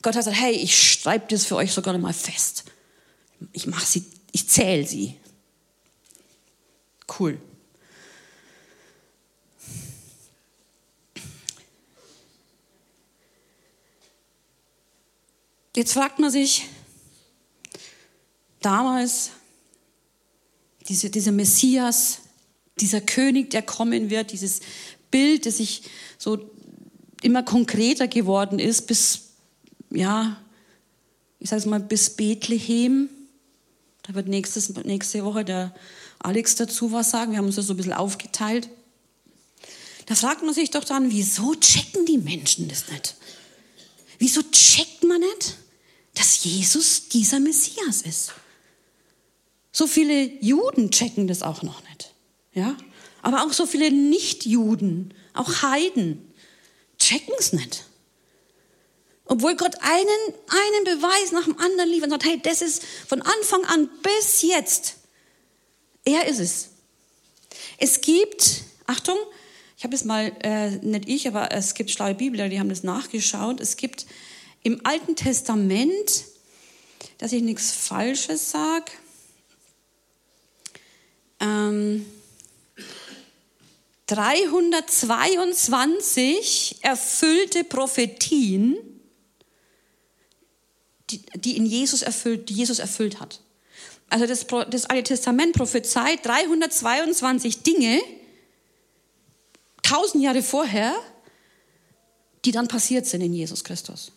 Gott 0.03 0.15
hat 0.15 0.25
gesagt, 0.25 0.37
hey, 0.37 0.53
ich 0.53 0.77
schreibe 0.77 1.25
das 1.31 1.47
für 1.47 1.57
euch 1.57 1.73
sogar 1.73 1.97
mal 1.97 2.13
fest. 2.13 2.65
Ich 3.53 3.67
mache 3.67 3.87
sie, 3.87 4.05
ich 4.33 4.47
zähle 4.49 4.87
sie. 4.87 5.17
Cool. 7.19 7.39
Jetzt 15.75 15.93
fragt 15.93 16.19
man 16.19 16.31
sich, 16.31 16.67
damals, 18.61 19.31
diese, 20.89 21.11
dieser 21.11 21.33
Messias, 21.33 22.21
dieser 22.79 23.01
König, 23.01 23.51
der 23.51 23.63
kommen 23.63 24.11
wird, 24.11 24.33
dieses 24.33 24.61
Bild, 25.11 25.47
das 25.47 25.59
sich 25.59 25.83
so 26.19 26.51
immer 27.23 27.43
konkreter 27.43 28.09
geworden 28.09 28.59
ist, 28.59 28.87
bis, 28.87 29.31
ja, 29.91 30.37
ich 31.39 31.51
sage 31.51 31.61
es 31.61 31.67
mal, 31.67 31.81
bis 31.81 32.11
Bethlehem. 32.11 33.09
Da 34.03 34.15
wird 34.15 34.29
nächstes, 34.29 34.75
nächste 34.85 35.25
Woche 35.25 35.45
der 35.45 35.75
Alex 36.21 36.55
dazu 36.55 36.93
was 36.93 37.11
sagen. 37.11 37.33
Wir 37.33 37.39
haben 37.39 37.47
uns 37.47 37.57
das 37.57 37.67
so 37.67 37.75
ein 37.75 37.77
bisschen 37.77 37.93
aufgeteilt. 37.93 38.69
Da 40.07 40.15
fragt 40.15 40.43
man 40.43 40.55
sich 40.55 40.71
doch 40.71 40.85
dann, 40.85 41.11
wieso 41.11 41.55
checken 41.55 42.07
die 42.07 42.19
Menschen 42.19 42.69
das 42.69 42.89
nicht? 42.89 43.17
Wieso 44.19 44.43
checkt 44.43 45.03
man 45.05 45.21
nicht, 45.21 45.57
dass 46.15 46.45
Jesus 46.45 47.09
dieser 47.09 47.41
Messias 47.41 48.03
ist? 48.03 48.33
So 49.73 49.87
viele 49.87 50.25
Juden 50.43 50.91
checken 50.91 51.27
das 51.27 51.43
auch 51.43 51.63
noch 51.63 51.83
nicht. 51.89 52.13
Ja? 52.53 52.77
Aber 53.23 53.45
auch 53.45 53.53
so 53.53 53.67
viele 53.67 53.91
Nichtjuden, 53.91 55.15
auch 55.33 55.63
Heiden, 55.63 56.33
checken 56.99 57.35
es 57.39 57.53
nicht. 57.53 57.85
Obwohl 59.25 59.55
Gott 59.57 59.77
einen, 59.81 60.35
einen 60.49 60.85
Beweis 60.85 61.33
nach 61.33 61.45
dem 61.45 61.59
anderen 61.59 61.89
liefert 61.89 62.07
und 62.07 62.21
sagt, 62.21 62.25
hey, 62.25 62.41
das 62.43 62.63
ist 62.63 62.83
von 63.07 63.23
Anfang 63.23 63.65
an 63.67 63.89
bis 64.03 64.43
jetzt. 64.43 64.97
Er 66.05 66.27
ist 66.27 66.39
es. 66.39 66.69
Es 67.79 68.01
gibt, 68.01 68.63
Achtung, 68.87 69.19
ich 69.77 69.85
habe 69.85 69.95
es 69.95 70.05
mal, 70.05 70.33
äh, 70.43 70.71
nicht 70.83 71.09
ich, 71.09 71.27
aber 71.27 71.53
es 71.53 71.75
gibt 71.75 71.91
schlaue 71.91 72.15
Bibler, 72.15 72.49
die 72.49 72.61
haben 72.61 72.69
das 72.69 72.83
nachgeschaut. 72.83 73.61
Es 73.61 73.77
gibt 73.77 74.07
im 74.63 74.85
Alten 74.85 75.17
Testament, 75.17 76.25
dass 77.19 77.33
ich 77.33 77.43
nichts 77.43 77.73
Falsches 77.73 78.51
sage, 78.51 78.93
ähm, 81.41 82.07
322 84.07 86.77
erfüllte 86.83 87.65
Prophetien, 87.65 88.77
die, 91.11 91.23
die 91.37 91.57
in 91.57 91.65
Jesus 91.65 92.03
erfüllt, 92.03 92.49
die 92.49 92.55
Jesus 92.55 92.81
erfüllt 92.81 93.21
hat. 93.21 93.41
Also 94.11 94.27
das, 94.27 94.47
das 94.69 94.87
Alte 94.87 95.15
Testament 95.15 95.55
prophezeit 95.55 96.27
322 96.27 97.63
Dinge, 97.63 98.01
tausend 99.83 100.23
Jahre 100.23 100.43
vorher, 100.43 100.95
die 102.45 102.51
dann 102.51 102.67
passiert 102.67 103.07
sind 103.07 103.21
in 103.21 103.33
Jesus 103.33 103.63
Christus. 103.63 104.13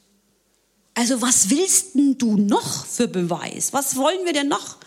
Also 0.95 1.21
was 1.21 1.49
willst 1.51 1.95
denn 1.95 2.17
du 2.17 2.38
noch 2.38 2.86
für 2.86 3.08
Beweis? 3.08 3.71
Was 3.71 3.95
wollen 3.95 4.25
wir 4.25 4.34
denn 4.34 4.47
noch? 4.47 4.77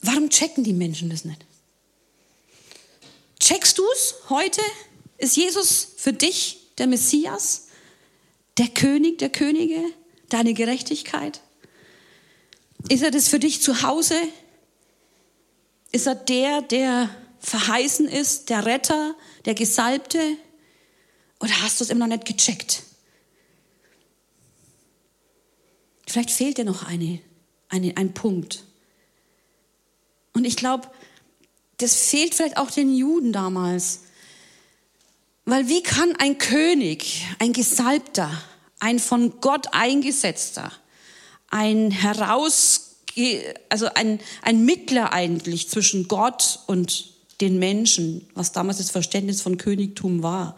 Warum 0.00 0.30
checken 0.30 0.62
die 0.62 0.72
Menschen 0.72 1.10
das 1.10 1.24
nicht? 1.24 1.44
Checkst 3.40 3.78
du 3.78 3.84
es 3.92 4.14
heute? 4.28 4.62
Ist 5.18 5.36
Jesus 5.36 5.86
für 5.96 6.12
dich 6.12 6.58
der 6.78 6.86
Messias, 6.86 7.66
der 8.56 8.68
König 8.68 9.18
der 9.18 9.30
Könige, 9.30 9.82
deine 10.28 10.54
Gerechtigkeit? 10.54 11.40
Ist 12.88 13.02
er 13.02 13.10
das 13.10 13.28
für 13.28 13.40
dich 13.40 13.60
zu 13.60 13.82
Hause? 13.82 14.16
Ist 15.90 16.06
er 16.06 16.14
der, 16.14 16.62
der 16.62 17.10
verheißen 17.40 18.06
ist, 18.06 18.48
der 18.48 18.64
Retter, 18.64 19.14
der 19.44 19.54
Gesalbte? 19.54 20.20
Oder 21.40 21.62
hast 21.62 21.80
du 21.80 21.84
es 21.84 21.90
immer 21.90 22.06
noch 22.06 22.16
nicht 22.16 22.26
gecheckt? 22.26 22.84
Vielleicht 26.06 26.30
fehlt 26.30 26.58
dir 26.58 26.64
noch 26.64 26.84
eine, 26.84 27.20
eine, 27.68 27.96
ein 27.96 28.14
Punkt. 28.14 28.64
Und 30.32 30.44
ich 30.44 30.56
glaube, 30.56 30.88
das 31.78 31.94
fehlt 31.96 32.34
vielleicht 32.34 32.56
auch 32.56 32.70
den 32.70 32.94
Juden 32.94 33.32
damals. 33.32 34.00
Weil 35.48 35.66
wie 35.68 35.82
kann 35.82 36.14
ein 36.18 36.36
König, 36.36 37.24
ein 37.38 37.54
Gesalbter, 37.54 38.30
ein 38.80 38.98
von 38.98 39.40
Gott 39.40 39.68
eingesetzter, 39.72 40.70
ein 41.48 41.90
heraus, 41.90 42.96
also 43.70 43.86
ein, 43.94 44.20
ein 44.42 44.66
Mittler 44.66 45.14
eigentlich 45.14 45.70
zwischen 45.70 46.06
Gott 46.06 46.60
und 46.66 47.14
den 47.40 47.58
Menschen, 47.58 48.28
was 48.34 48.52
damals 48.52 48.76
das 48.76 48.90
Verständnis 48.90 49.40
von 49.40 49.56
Königtum 49.56 50.22
war, 50.22 50.54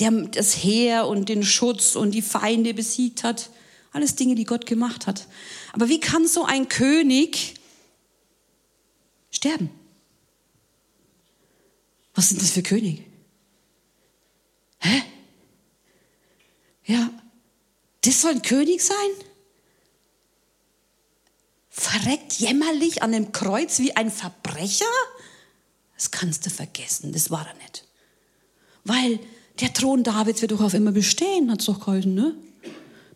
der 0.00 0.10
das 0.10 0.56
Heer 0.56 1.06
und 1.06 1.28
den 1.28 1.44
Schutz 1.44 1.94
und 1.94 2.10
die 2.10 2.22
Feinde 2.22 2.74
besiegt 2.74 3.22
hat, 3.22 3.50
alles 3.92 4.16
Dinge, 4.16 4.34
die 4.34 4.44
Gott 4.44 4.66
gemacht 4.66 5.06
hat. 5.06 5.28
Aber 5.72 5.88
wie 5.88 6.00
kann 6.00 6.26
so 6.26 6.44
ein 6.44 6.68
König 6.68 7.54
sterben. 9.30 9.70
Was 12.14 12.30
sind 12.30 12.42
das 12.42 12.50
für 12.50 12.64
Könige? 12.64 13.09
Hä? 14.80 15.02
Ja, 16.84 17.10
das 18.02 18.20
soll 18.20 18.32
ein 18.32 18.42
König 18.42 18.82
sein? 18.82 18.96
Verreckt 21.68 22.34
jämmerlich 22.34 23.02
an 23.02 23.12
dem 23.12 23.32
Kreuz 23.32 23.78
wie 23.78 23.96
ein 23.96 24.10
Verbrecher? 24.10 24.84
Das 25.94 26.10
kannst 26.10 26.46
du 26.46 26.50
vergessen, 26.50 27.12
das 27.12 27.30
war 27.30 27.46
er 27.46 27.54
nicht. 27.54 27.84
Weil 28.84 29.20
der 29.60 29.72
Thron 29.72 30.02
Davids 30.02 30.40
wird 30.40 30.52
doch 30.52 30.62
auf 30.62 30.74
immer 30.74 30.92
bestehen, 30.92 31.50
hat 31.50 31.60
es 31.60 31.66
doch 31.66 31.80
geholfen, 31.80 32.14
ne? 32.14 32.34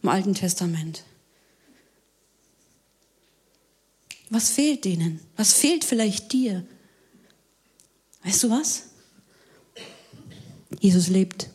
Im 0.03 0.09
Alten 0.09 0.35
Testament. 0.35 1.03
Was 4.29 4.51
fehlt 4.51 4.85
denen? 4.85 5.21
Was 5.37 5.55
fehlt 5.55 5.85
vielleicht 5.85 6.33
dir? 6.33 6.67
Weißt 8.23 8.43
du 8.43 8.51
was? 8.51 8.85
Jesus 10.81 11.09
lebt. 11.09 11.49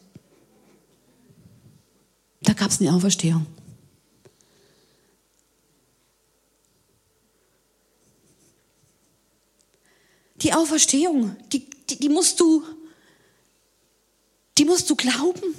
Da 2.41 2.53
gab 2.53 2.71
es 2.71 2.79
eine 2.79 2.93
Auferstehung. 2.93 3.45
Die 10.41 10.53
Auferstehung, 10.53 11.35
die, 11.51 11.69
die, 11.89 11.99
die, 11.99 12.09
musst 12.09 12.39
du, 12.39 12.63
die 14.57 14.65
musst 14.65 14.89
du 14.89 14.95
glauben. 14.95 15.55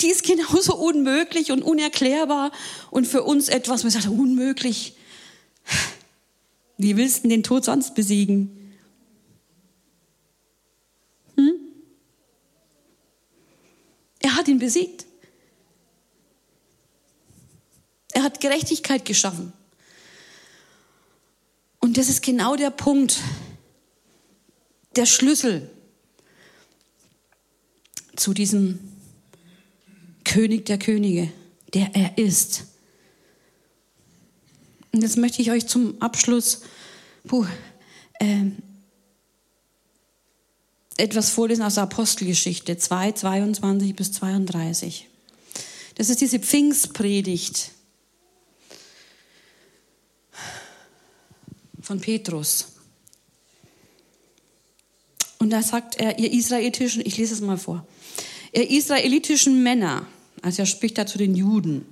Die 0.00 0.08
ist 0.08 0.22
genauso 0.22 0.76
unmöglich 0.76 1.50
und 1.50 1.62
unerklärbar 1.62 2.52
und 2.90 3.06
für 3.06 3.22
uns 3.22 3.48
etwas, 3.48 3.82
man 3.82 3.90
sagt, 3.90 4.06
unmöglich. 4.06 4.94
Wie 6.78 6.96
willst 6.96 7.24
du 7.24 7.28
den 7.28 7.42
Tod 7.42 7.64
sonst 7.64 7.94
besiegen? 7.94 8.72
Hm? 11.36 11.52
Er 14.20 14.36
hat 14.36 14.48
ihn 14.48 14.58
besiegt. 14.58 15.09
Er 18.12 18.22
hat 18.22 18.40
Gerechtigkeit 18.40 19.04
geschaffen. 19.04 19.52
Und 21.78 21.96
das 21.96 22.08
ist 22.08 22.22
genau 22.22 22.56
der 22.56 22.70
Punkt, 22.70 23.18
der 24.96 25.06
Schlüssel 25.06 25.70
zu 28.16 28.34
diesem 28.34 28.78
König 30.24 30.66
der 30.66 30.78
Könige, 30.78 31.32
der 31.72 31.94
er 31.94 32.18
ist. 32.18 32.64
Und 34.92 35.02
jetzt 35.02 35.16
möchte 35.16 35.40
ich 35.40 35.50
euch 35.50 35.66
zum 35.66 36.00
Abschluss 36.02 36.62
puh, 37.26 37.46
äh, 38.18 38.50
etwas 40.96 41.30
vorlesen 41.30 41.62
aus 41.62 41.74
der 41.74 41.84
Apostelgeschichte 41.84 42.76
2, 42.76 43.12
22 43.12 43.96
bis 43.96 44.12
32. 44.12 45.08
Das 45.94 46.10
ist 46.10 46.20
diese 46.20 46.38
Pfingstpredigt 46.38 47.70
von 51.90 52.00
Petrus. 52.00 52.68
Und 55.40 55.50
da 55.50 55.60
sagt 55.60 55.96
er, 55.98 56.20
ihr 56.20 56.32
israelitischen, 56.32 57.04
ich 57.04 57.16
lese 57.16 57.34
es 57.34 57.40
mal 57.40 57.58
vor, 57.58 57.84
ihr 58.52 58.70
israelitischen 58.70 59.64
Männer, 59.64 60.06
also 60.40 60.62
er 60.62 60.66
spricht 60.66 60.98
da 60.98 61.06
zu 61.06 61.18
den 61.18 61.34
Juden, 61.34 61.84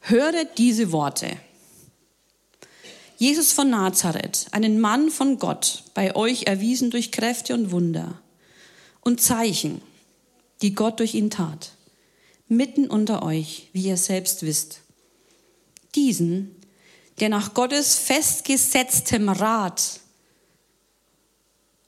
höret 0.00 0.56
diese 0.56 0.90
Worte. 0.90 1.36
Jesus 3.18 3.52
von 3.52 3.68
Nazareth, 3.68 4.46
einen 4.52 4.80
Mann 4.80 5.10
von 5.10 5.38
Gott, 5.38 5.84
bei 5.92 6.16
euch 6.16 6.46
erwiesen 6.46 6.90
durch 6.90 7.12
Kräfte 7.12 7.52
und 7.52 7.72
Wunder 7.72 8.22
und 9.02 9.20
Zeichen, 9.20 9.82
die 10.62 10.74
Gott 10.74 10.98
durch 10.98 11.14
ihn 11.14 11.28
tat, 11.28 11.72
mitten 12.48 12.86
unter 12.86 13.22
euch, 13.22 13.68
wie 13.74 13.82
ihr 13.82 13.98
selbst 13.98 14.44
wisst. 14.44 14.80
Diesen, 15.94 16.53
der 17.20 17.28
nach 17.28 17.54
Gottes 17.54 17.96
festgesetztem 17.96 19.28
Rat 19.28 20.00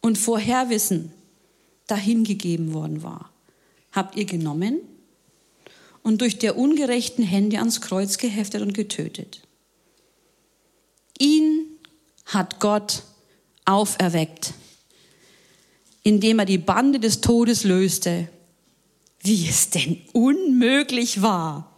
und 0.01 0.19
Vorherwissen 0.19 1.13
dahingegeben 1.87 2.75
worden 2.75 3.03
war, 3.03 3.31
habt 3.93 4.17
ihr 4.17 4.25
genommen 4.25 4.81
und 6.03 6.21
durch 6.21 6.39
der 6.39 6.57
ungerechten 6.57 7.25
Hände 7.25 7.59
ans 7.59 7.81
Kreuz 7.81 8.19
geheftet 8.19 8.63
und 8.63 8.73
getötet. 8.75 9.43
Ihn 11.19 11.67
hat 12.27 12.61
Gott 12.61 13.03
auferweckt, 13.65 14.55
indem 16.03 16.39
er 16.39 16.45
die 16.45 16.59
Bande 16.59 17.01
des 17.01 17.21
Todes 17.21 17.65
löste, 17.65 18.29
wie 19.21 19.49
es 19.49 19.71
denn 19.71 20.01
unmöglich 20.13 21.23
war, 21.23 21.76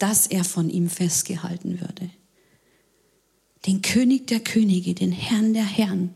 dass 0.00 0.26
er 0.26 0.44
von 0.44 0.68
ihm 0.68 0.88
festgehalten 0.88 1.80
würde. 1.80 2.10
Den 3.66 3.82
König 3.82 4.26
der 4.26 4.40
Könige, 4.40 4.94
den 4.94 5.12
Herrn 5.12 5.52
der 5.54 5.64
Herren, 5.64 6.14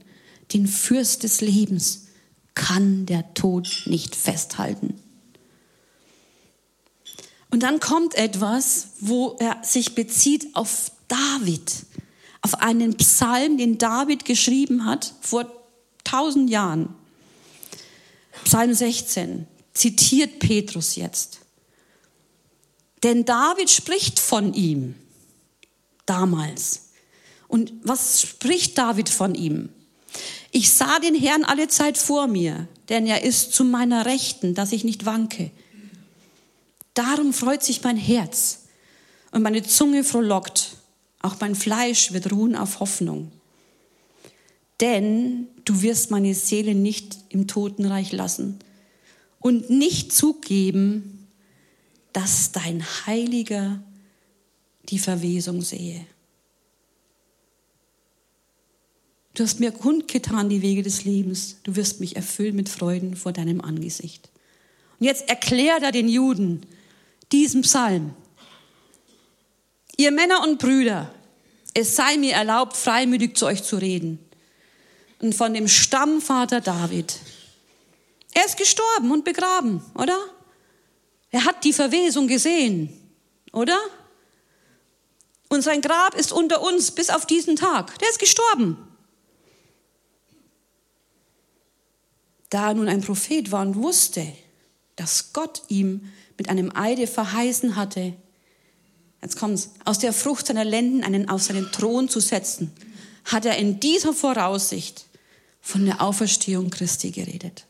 den 0.53 0.67
Fürst 0.67 1.23
des 1.23 1.41
Lebens 1.41 2.07
kann 2.55 3.07
der 3.07 3.35
Tod 3.35 3.83
nicht 3.87 4.17
festhalten. 4.17 4.95
Und 7.51 7.63
dann 7.63 7.79
kommt 7.79 8.15
etwas, 8.15 8.89
wo 9.01 9.37
er 9.39 9.63
sich 9.63 9.95
bezieht 9.95 10.57
auf 10.57 10.91
David, 11.09 11.87
auf 12.41 12.55
einen 12.61 12.97
Psalm, 12.97 13.59
den 13.59 13.79
David 13.79 14.25
geschrieben 14.25 14.87
hat 14.87 15.15
vor 15.21 15.53
tausend 16.03 16.51
Jahren. 16.51 16.95
Psalm 18.45 18.75
16 18.75 19.47
zitiert 19.73 20.39
Petrus 20.39 20.97
jetzt. 20.97 21.44
Denn 23.05 23.27
David 23.27 23.71
spricht 23.71 24.19
von 24.19 24.55
ihm 24.55 24.95
damals. 26.07 26.89
Und 27.49 27.73
was 27.83 28.23
spricht 28.23 28.79
David 28.79 29.11
von 29.11 29.35
ihm? 29.35 29.69
Ich 30.51 30.73
sah 30.73 30.99
den 30.99 31.15
Herrn 31.15 31.45
alle 31.45 31.69
Zeit 31.69 31.99
vor 31.99 32.27
mir, 32.27 32.67
denn 32.89 33.07
er 33.07 33.23
ist 33.23 33.53
zu 33.53 33.65
meiner 33.65 34.07
Rechten, 34.07 34.55
dass 34.55 34.73
ich 34.73 34.85
nicht 34.85 35.05
wanke. 35.05 35.51
Darum 36.95 37.33
freut 37.35 37.63
sich 37.63 37.83
mein 37.83 37.99
Herz 37.99 38.63
und 39.33 39.43
meine 39.43 39.63
Zunge 39.63 40.03
frohlockt. 40.03 40.79
Auch 41.21 41.37
mein 41.41 41.55
Fleisch 41.55 42.13
wird 42.13 42.33
ruhen 42.33 42.57
auf 42.57 42.81
Hoffnung. 42.81 43.33
Denn 44.81 45.49
du 45.65 45.83
wirst 45.83 46.11
meine 46.11 46.35
Seele 46.35 46.75
nicht 46.75 47.19
im 47.29 47.49
Totenreich 47.49 48.13
lassen 48.13 48.61
und 49.41 49.69
nicht 49.69 50.13
zugeben, 50.13 51.14
dass 52.15 52.53
dein 52.53 52.83
Heiliger 53.07 53.83
die 54.89 54.99
Verwesung 54.99 55.61
sehe. 55.61 56.07
Du 59.35 59.43
hast 59.43 59.59
mir 59.59 59.73
kundgetan 59.73 60.49
die 60.49 60.63
Wege 60.63 60.83
des 60.83 61.05
Lebens. 61.05 61.57
Du 61.65 61.75
wirst 61.75 61.99
mich 61.99 62.15
erfüllen 62.15 62.55
mit 62.55 62.69
Freuden 62.69 63.17
vor 63.17 63.33
deinem 63.33 63.61
Angesicht. 63.61 64.31
Und 65.01 65.07
jetzt 65.07 65.29
erklärt 65.29 65.83
er 65.83 65.91
den 65.91 66.09
Juden, 66.09 66.65
diesen 67.33 67.63
Psalm. 67.63 68.15
Ihr 69.97 70.13
Männer 70.13 70.45
und 70.45 70.61
Brüder, 70.61 71.13
es 71.75 71.97
sei 71.97 72.17
mir 72.17 72.35
erlaubt, 72.35 72.77
freimütig 72.77 73.37
zu 73.37 73.47
euch 73.47 73.65
zu 73.65 73.77
reden. 73.77 74.21
Und 75.21 75.35
von 75.35 75.53
dem 75.53 75.67
Stammvater 75.67 76.61
David. 76.61 77.19
Er 78.35 78.47
ist 78.47 78.57
gestorben 78.57 79.11
und 79.11 79.25
begraben, 79.25 79.83
oder? 79.95 80.19
Er 81.35 81.47
hat 81.47 81.65
die 81.65 81.73
Verwesung 81.73 82.29
gesehen, 82.29 82.91
oder? 83.51 83.77
Und 85.49 85.63
sein 85.63 85.81
Grab 85.81 86.15
ist 86.15 86.33
unter 86.33 86.63
uns 86.63 86.93
bis 86.93 87.11
auf 87.11 87.27
diesen 87.27 87.57
Tag. 87.57 87.99
Der 87.99 88.09
ist 88.09 88.21
gestorben. 88.21 88.77
Da 92.51 92.69
er 92.69 92.75
nun 92.75 92.87
ein 92.87 93.01
Prophet 93.01 93.51
war 93.51 93.63
und 93.63 93.75
wusste, 93.75 94.25
dass 94.95 95.33
Gott 95.33 95.63
ihm 95.67 96.13
mit 96.39 96.49
einem 96.51 96.71
Eide 96.73 97.09
verheißen 97.09 97.75
hatte, 97.75 98.15
jetzt 99.21 99.37
kommt's, 99.37 99.71
aus 99.85 99.99
der 99.99 100.13
Frucht 100.13 100.47
seiner 100.47 100.65
Lenden 100.65 101.03
einen 101.03 101.29
auf 101.29 101.43
seinen 101.43 101.73
Thron 101.73 102.09
zu 102.09 102.21
setzen, 102.21 102.71
hat 103.25 103.45
er 103.45 103.57
in 103.57 103.81
dieser 103.81 104.13
Voraussicht 104.13 105.07
von 105.61 105.85
der 105.85 106.01
Auferstehung 106.01 106.71
Christi 106.71 107.11
geredet. 107.11 107.67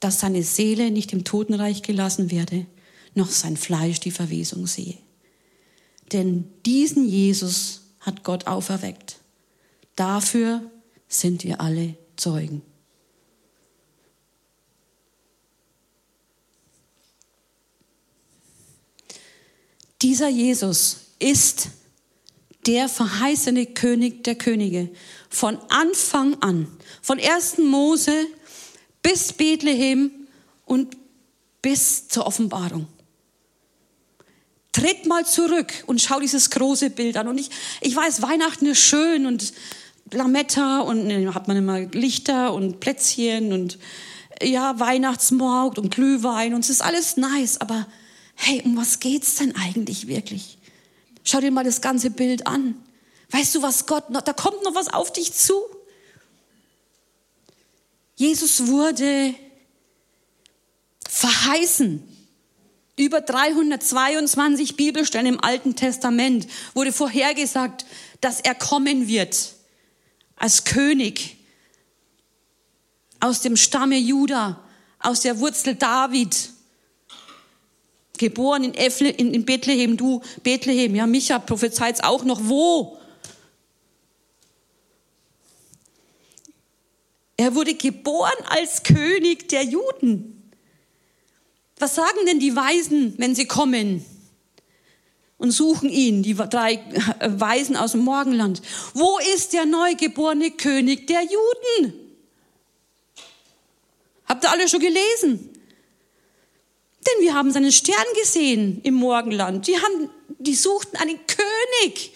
Dass 0.00 0.20
seine 0.20 0.42
Seele 0.42 0.90
nicht 0.90 1.12
im 1.12 1.24
Totenreich 1.24 1.82
gelassen 1.82 2.30
werde, 2.30 2.66
noch 3.14 3.30
sein 3.30 3.56
Fleisch 3.56 4.00
die 4.00 4.10
Verwesung 4.10 4.66
sehe. 4.66 4.96
Denn 6.12 6.50
diesen 6.66 7.06
Jesus 7.06 7.82
hat 8.00 8.24
Gott 8.24 8.46
auferweckt. 8.46 9.18
Dafür 9.96 10.62
sind 11.08 11.44
wir 11.44 11.60
alle 11.60 11.96
Zeugen. 12.16 12.62
Dieser 20.02 20.28
Jesus 20.28 20.96
ist 21.18 21.68
der 22.66 22.88
verheißene 22.88 23.66
König 23.66 24.24
der 24.24 24.34
Könige. 24.34 24.88
Von 25.28 25.58
Anfang 25.68 26.40
an, 26.42 26.68
von 27.02 27.18
1. 27.20 27.58
Mose 27.58 28.26
bis 29.02 29.32
Bethlehem 29.32 30.10
und 30.64 30.96
bis 31.62 32.08
zur 32.08 32.26
Offenbarung. 32.26 32.86
Tritt 34.72 35.06
mal 35.06 35.26
zurück 35.26 35.72
und 35.86 36.00
schau 36.00 36.20
dieses 36.20 36.50
große 36.50 36.90
Bild 36.90 37.16
an. 37.16 37.26
Und 37.28 37.38
ich, 37.38 37.50
ich 37.80 37.94
weiß, 37.94 38.22
Weihnachten 38.22 38.66
ist 38.66 38.80
schön 38.80 39.26
und 39.26 39.52
Lametta 40.12 40.80
und 40.80 41.08
dann 41.08 41.34
hat 41.34 41.48
man 41.48 41.56
immer 41.56 41.80
Lichter 41.80 42.52
und 42.54 42.80
Plätzchen 42.80 43.52
und 43.52 43.78
ja, 44.42 44.78
Weihnachtsmarkt 44.78 45.78
und 45.78 45.94
Glühwein 45.94 46.54
und 46.54 46.60
es 46.60 46.70
ist 46.70 46.82
alles 46.82 47.16
nice, 47.16 47.60
aber 47.60 47.86
hey, 48.34 48.62
um 48.64 48.76
was 48.76 49.00
geht's 49.00 49.36
denn 49.36 49.54
eigentlich 49.54 50.06
wirklich? 50.06 50.58
Schau 51.24 51.40
dir 51.40 51.50
mal 51.50 51.64
das 51.64 51.80
ganze 51.80 52.10
Bild 52.10 52.46
an. 52.46 52.74
Weißt 53.30 53.54
du, 53.54 53.62
was 53.62 53.86
Gott 53.86 54.10
noch, 54.10 54.22
da 54.22 54.32
kommt 54.32 54.62
noch 54.64 54.74
was 54.74 54.88
auf 54.88 55.12
dich 55.12 55.32
zu. 55.32 55.54
Jesus 58.20 58.66
wurde 58.66 59.34
verheißen. 61.08 62.06
Über 62.98 63.22
322 63.22 64.76
Bibelstellen 64.76 65.24
im 65.24 65.42
Alten 65.42 65.74
Testament 65.74 66.46
wurde 66.74 66.92
vorhergesagt, 66.92 67.86
dass 68.20 68.40
er 68.40 68.54
kommen 68.54 69.08
wird 69.08 69.54
als 70.36 70.64
König 70.64 71.38
aus 73.20 73.40
dem 73.40 73.56
Stamme 73.56 73.96
Juda, 73.96 74.62
aus 74.98 75.20
der 75.20 75.40
Wurzel 75.40 75.76
David 75.76 76.50
geboren 78.18 78.64
in, 78.64 78.74
Efle, 78.74 79.08
in, 79.08 79.46
Bethlehem, 79.46 79.96
du 79.96 80.20
Bethlehem, 80.42 80.94
ja, 80.94 81.06
Micha 81.06 81.38
prophezeit 81.38 82.04
auch 82.04 82.24
noch, 82.24 82.40
wo? 82.42 82.99
Er 87.40 87.54
wurde 87.54 87.72
geboren 87.72 88.36
als 88.50 88.82
König 88.82 89.48
der 89.48 89.62
Juden. 89.62 90.52
Was 91.78 91.94
sagen 91.94 92.26
denn 92.26 92.38
die 92.38 92.54
Weisen, 92.54 93.14
wenn 93.16 93.34
sie 93.34 93.46
kommen 93.46 94.04
und 95.38 95.50
suchen 95.50 95.88
ihn, 95.88 96.22
die 96.22 96.34
drei 96.34 96.84
Weisen 97.26 97.76
aus 97.78 97.92
dem 97.92 98.02
Morgenland? 98.02 98.60
Wo 98.92 99.18
ist 99.34 99.54
der 99.54 99.64
neugeborene 99.64 100.50
König 100.50 101.06
der 101.06 101.22
Juden? 101.22 101.94
Habt 104.26 104.44
ihr 104.44 104.50
alle 104.50 104.68
schon 104.68 104.80
gelesen? 104.80 105.48
Denn 107.06 107.24
wir 107.24 107.32
haben 107.32 107.52
seinen 107.52 107.72
Stern 107.72 108.04
gesehen 108.20 108.82
im 108.82 108.92
Morgenland. 108.92 109.66
Die, 109.66 109.78
haben, 109.78 110.10
die 110.38 110.54
suchten 110.54 110.98
einen 110.98 111.18
König. 111.26 112.12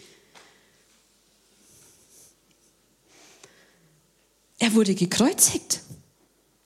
Er 4.58 4.74
wurde 4.74 4.94
gekreuzigt 4.94 5.80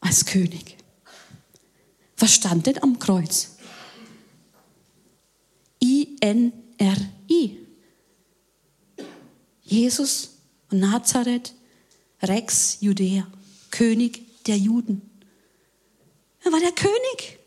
als 0.01 0.27
König. 0.27 0.77
Was 2.17 2.35
stand 2.35 2.67
denn 2.67 2.83
am 2.83 2.99
Kreuz? 2.99 3.57
I-N-R-I. 5.83 7.59
Jesus 9.63 10.31
und 10.71 10.81
Nazareth, 10.81 11.55
Rex 12.23 12.79
Judäa, 12.81 13.27
König 13.71 14.45
der 14.45 14.57
Juden. 14.57 15.03
Er 16.45 16.53
war 16.53 16.61
der 16.61 16.73
König. 16.73 17.39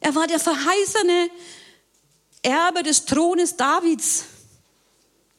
Er 0.00 0.14
war 0.14 0.26
der 0.26 0.38
verheißene 0.38 1.30
Erbe 2.42 2.82
des 2.82 3.04
Thrones 3.04 3.56
Davids. 3.56 4.24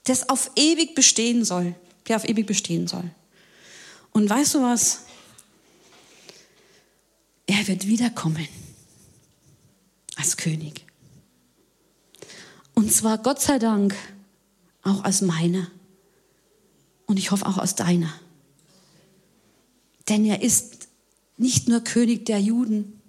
das 0.04 0.30
auf 0.30 0.52
ewig 0.56 0.96
bestehen 0.96 1.44
soll, 1.44 1.76
der 2.08 2.16
auf 2.16 2.28
ewig 2.28 2.48
bestehen 2.48 2.88
soll. 2.88 3.12
Und 4.18 4.28
weißt 4.28 4.56
du 4.56 4.64
was? 4.64 5.02
Er 7.46 7.68
wird 7.68 7.86
wiederkommen 7.86 8.48
als 10.16 10.38
König. 10.38 10.84
Und 12.74 12.92
zwar 12.92 13.20
Gott 13.20 13.40
sei 13.40 13.60
Dank 13.60 13.96
auch 14.82 15.04
als 15.04 15.22
meiner. 15.22 15.68
Und 17.06 17.20
ich 17.20 17.30
hoffe 17.30 17.46
auch 17.46 17.60
als 17.60 17.76
deiner. 17.76 18.12
Denn 20.10 20.26
er 20.26 20.42
ist 20.42 20.88
nicht 21.38 21.68
nur 21.68 21.82
König 21.82 22.26
der 22.26 22.40
Juden. 22.40 23.00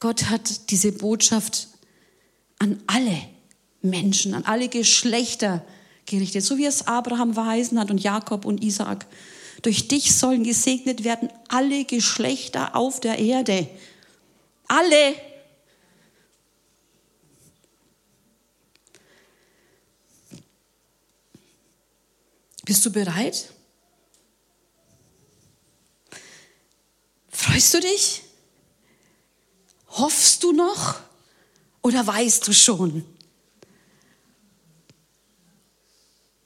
Gott 0.00 0.24
hat 0.24 0.70
diese 0.70 0.92
Botschaft 0.92 1.68
an 2.58 2.78
alle 2.86 3.22
Menschen, 3.80 4.34
an 4.34 4.44
alle 4.44 4.68
Geschlechter 4.68 5.64
gerichtet, 6.04 6.44
so 6.44 6.58
wie 6.58 6.66
es 6.66 6.86
Abraham 6.86 7.32
verheißen 7.32 7.80
hat 7.80 7.90
und 7.90 8.02
Jakob 8.02 8.44
und 8.44 8.62
Isaac. 8.62 9.06
Durch 9.62 9.88
dich 9.88 10.14
sollen 10.14 10.44
gesegnet 10.44 11.04
werden 11.04 11.30
alle 11.48 11.84
Geschlechter 11.84 12.74
auf 12.74 13.00
der 13.00 13.18
Erde. 13.18 13.68
Alle. 14.66 15.14
Bist 22.64 22.86
du 22.86 22.92
bereit? 22.92 23.52
Freust 27.28 27.74
du 27.74 27.80
dich? 27.80 28.22
Hoffst 29.88 30.42
du 30.42 30.52
noch? 30.52 31.00
Oder 31.82 32.06
weißt 32.06 32.46
du 32.46 32.52
schon? 32.52 33.04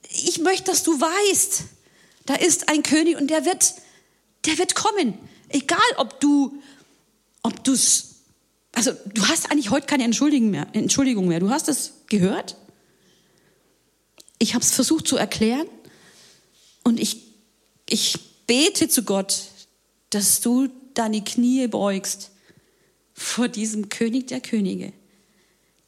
Ich 0.09 0.39
möchte, 0.39 0.71
dass 0.71 0.83
du 0.83 0.99
weißt, 0.99 1.65
da 2.25 2.35
ist 2.35 2.69
ein 2.69 2.83
König 2.83 3.17
und 3.17 3.27
der 3.29 3.45
wird, 3.45 3.75
der 4.45 4.57
wird 4.57 4.75
kommen. 4.75 5.17
Egal, 5.49 5.79
ob 5.97 6.19
du, 6.19 6.61
ob 7.43 7.63
du's, 7.63 8.15
also 8.71 8.91
du 9.13 9.27
hast 9.27 9.51
eigentlich 9.51 9.69
heute 9.69 9.87
keine 9.87 10.03
Entschuldigung 10.03 10.49
mehr. 10.49 10.67
Entschuldigung 10.73 11.27
mehr. 11.27 11.39
Du 11.39 11.49
hast 11.49 11.69
es 11.69 11.93
gehört. 12.07 12.57
Ich 14.39 14.53
habe 14.53 14.63
es 14.63 14.71
versucht 14.71 15.07
zu 15.07 15.17
erklären 15.17 15.67
und 16.83 16.99
ich, 16.99 17.23
ich 17.87 18.17
bete 18.47 18.89
zu 18.89 19.03
Gott, 19.03 19.43
dass 20.09 20.41
du 20.41 20.69
deine 20.93 21.23
Knie 21.23 21.67
beugst 21.67 22.31
vor 23.13 23.47
diesem 23.47 23.89
König 23.89 24.27
der 24.27 24.41
Könige, 24.41 24.91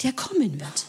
der 0.01 0.13
kommen 0.13 0.59
wird. 0.59 0.85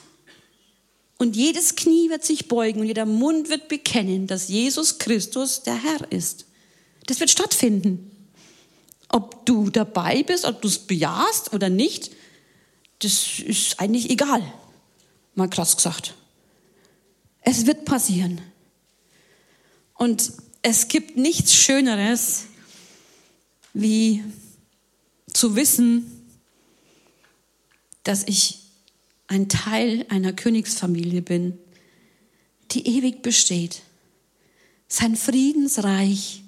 Und 1.19 1.35
jedes 1.35 1.75
Knie 1.75 2.11
wird 2.11 2.25
sich 2.25 2.47
beugen 2.47 2.81
und 2.81 2.87
jeder 2.87 3.05
Mund 3.05 3.51
wird 3.51 3.69
bekennen, 3.69 4.29
dass 4.29 4.49
Jesus 4.49 4.99
Christus 4.99 5.65
der 5.65 5.75
Herr 5.75 6.13
ist. 6.13 6.47
Das 7.07 7.19
wird 7.19 7.31
stattfinden. 7.31 8.11
Ob 9.09 9.45
du 9.45 9.69
dabei 9.69 10.23
bist, 10.23 10.45
ob 10.45 10.63
du 10.63 10.69
es 10.69 10.79
bejahst 10.79 11.53
oder 11.53 11.69
nicht, 11.69 12.13
das 13.01 13.41
ist 13.41 13.81
eigentlich 13.81 14.11
egal. 14.11 14.43
Mal 15.35 15.49
krass 15.49 15.77
gesagt. 15.77 16.15
Es 17.41 17.67
wird 17.67 17.85
passieren. 17.85 18.41
Und 19.95 20.33
es 20.63 20.87
gibt 20.89 21.17
nichts 21.17 21.55
Schöneres, 21.55 22.45
wie 23.73 24.23
zu 25.33 25.57
wissen, 25.57 26.27
dass 28.05 28.25
ich 28.25 28.68
ein 29.29 29.49
Teil 29.49 30.05
einer 30.09 30.33
Königsfamilie 30.33 31.23
bin, 31.23 31.59
die 32.73 32.87
ewig 32.87 33.23
besteht. 33.23 33.83
Sein 34.89 35.17
Friedensreich 35.17 36.43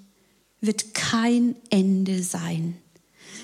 wird 0.60 0.94
kein 0.94 1.56
Ende 1.68 2.22
sein. 2.22 2.76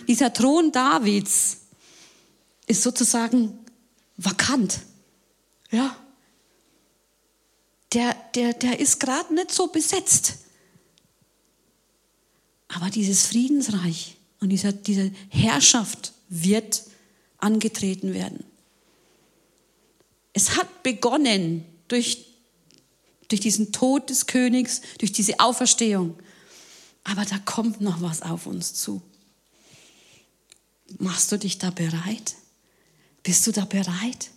Dieser 0.08 0.32
Thron 0.32 0.72
Davids 0.72 1.58
ist 2.66 2.82
sozusagen 2.82 3.58
vakant. 4.16 4.80
Ja. 5.70 5.96
Der, 7.92 8.16
der, 8.34 8.52
der 8.54 8.80
ist 8.80 8.98
gerade 9.00 9.32
nicht 9.34 9.52
so 9.52 9.68
besetzt. 9.68 10.38
Aber 12.68 12.90
dieses 12.90 13.26
Friedensreich 13.26 14.16
und 14.40 14.48
dieser, 14.48 14.72
diese 14.72 15.12
Herrschaft 15.28 16.12
wird 16.28 16.82
angetreten 17.38 18.12
werden. 18.12 18.44
Es 20.36 20.54
hat 20.58 20.82
begonnen 20.82 21.64
durch, 21.88 22.26
durch 23.28 23.40
diesen 23.40 23.72
Tod 23.72 24.10
des 24.10 24.26
Königs, 24.26 24.82
durch 24.98 25.10
diese 25.10 25.40
Auferstehung. 25.40 26.14
Aber 27.04 27.24
da 27.24 27.38
kommt 27.38 27.80
noch 27.80 28.02
was 28.02 28.20
auf 28.20 28.44
uns 28.44 28.74
zu. 28.74 29.00
Machst 30.98 31.32
du 31.32 31.38
dich 31.38 31.56
da 31.56 31.70
bereit? 31.70 32.34
Bist 33.22 33.46
du 33.46 33.52
da 33.52 33.64
bereit? 33.64 34.30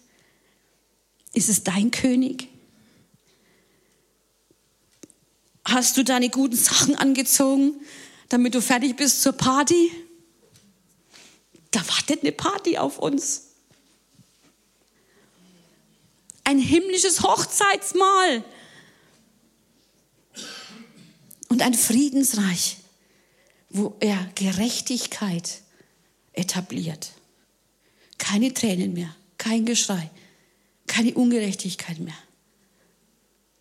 Ist 1.33 1.49
es 1.49 1.65
dein 1.65 1.91
König? 1.91 2.47
Hast 5.65 5.97
du 5.97 6.05
deine 6.05 6.29
guten 6.29 6.55
Sachen 6.55 6.95
angezogen, 6.95 7.73
damit 8.29 8.55
du 8.55 8.61
fertig 8.61 8.95
bist 8.95 9.21
zur 9.21 9.33
Party? 9.33 9.91
Da 11.71 11.85
wartet 11.85 12.21
eine 12.21 12.31
Party 12.31 12.77
auf 12.77 12.99
uns 12.99 13.48
ein 16.49 16.57
himmlisches 16.57 17.21
Hochzeitsmahl 17.21 18.43
und 21.47 21.61
ein 21.61 21.75
Friedensreich, 21.75 22.77
wo 23.69 23.95
er 23.99 24.17
Gerechtigkeit 24.33 25.61
etabliert. 26.33 27.11
Keine 28.17 28.51
Tränen 28.51 28.93
mehr, 28.93 29.15
kein 29.37 29.63
Geschrei, 29.65 30.09
keine 30.87 31.13
Ungerechtigkeit 31.13 31.99
mehr. 31.99 32.17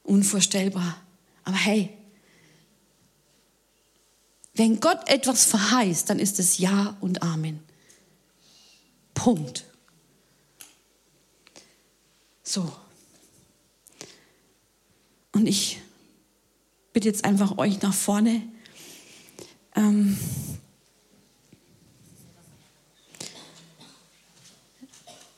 Unvorstellbar. 0.02 0.98
Aber 1.44 1.56
hey, 1.58 1.90
wenn 4.54 4.80
Gott 4.80 5.10
etwas 5.10 5.44
verheißt, 5.44 6.08
dann 6.08 6.18
ist 6.18 6.38
es 6.38 6.56
Ja 6.56 6.96
und 7.02 7.20
Amen. 7.20 7.62
Punkt. 9.12 9.67
So. 12.48 12.66
Und 15.32 15.46
ich 15.46 15.82
bitte 16.94 17.06
jetzt 17.06 17.26
einfach 17.26 17.58
euch 17.58 17.82
nach 17.82 17.92
vorne. 17.92 18.42
Ähm, 19.76 20.16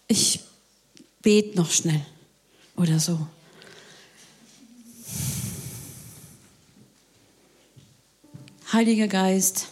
ich 0.07 0.39
bete 1.21 1.57
noch 1.57 1.73
schnell 1.73 2.07
oder 2.77 3.01
so. 3.01 3.27
Heiliger 8.73 9.09
Geist, 9.09 9.67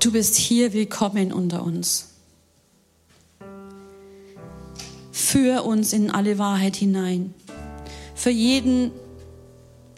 du 0.00 0.10
bist 0.10 0.36
hier 0.36 0.72
willkommen 0.72 1.34
unter 1.34 1.62
uns. 1.62 2.17
Führ 5.18 5.64
uns 5.64 5.92
in 5.92 6.12
alle 6.12 6.38
Wahrheit 6.38 6.76
hinein. 6.76 7.34
Für 8.14 8.30
jeden, 8.30 8.92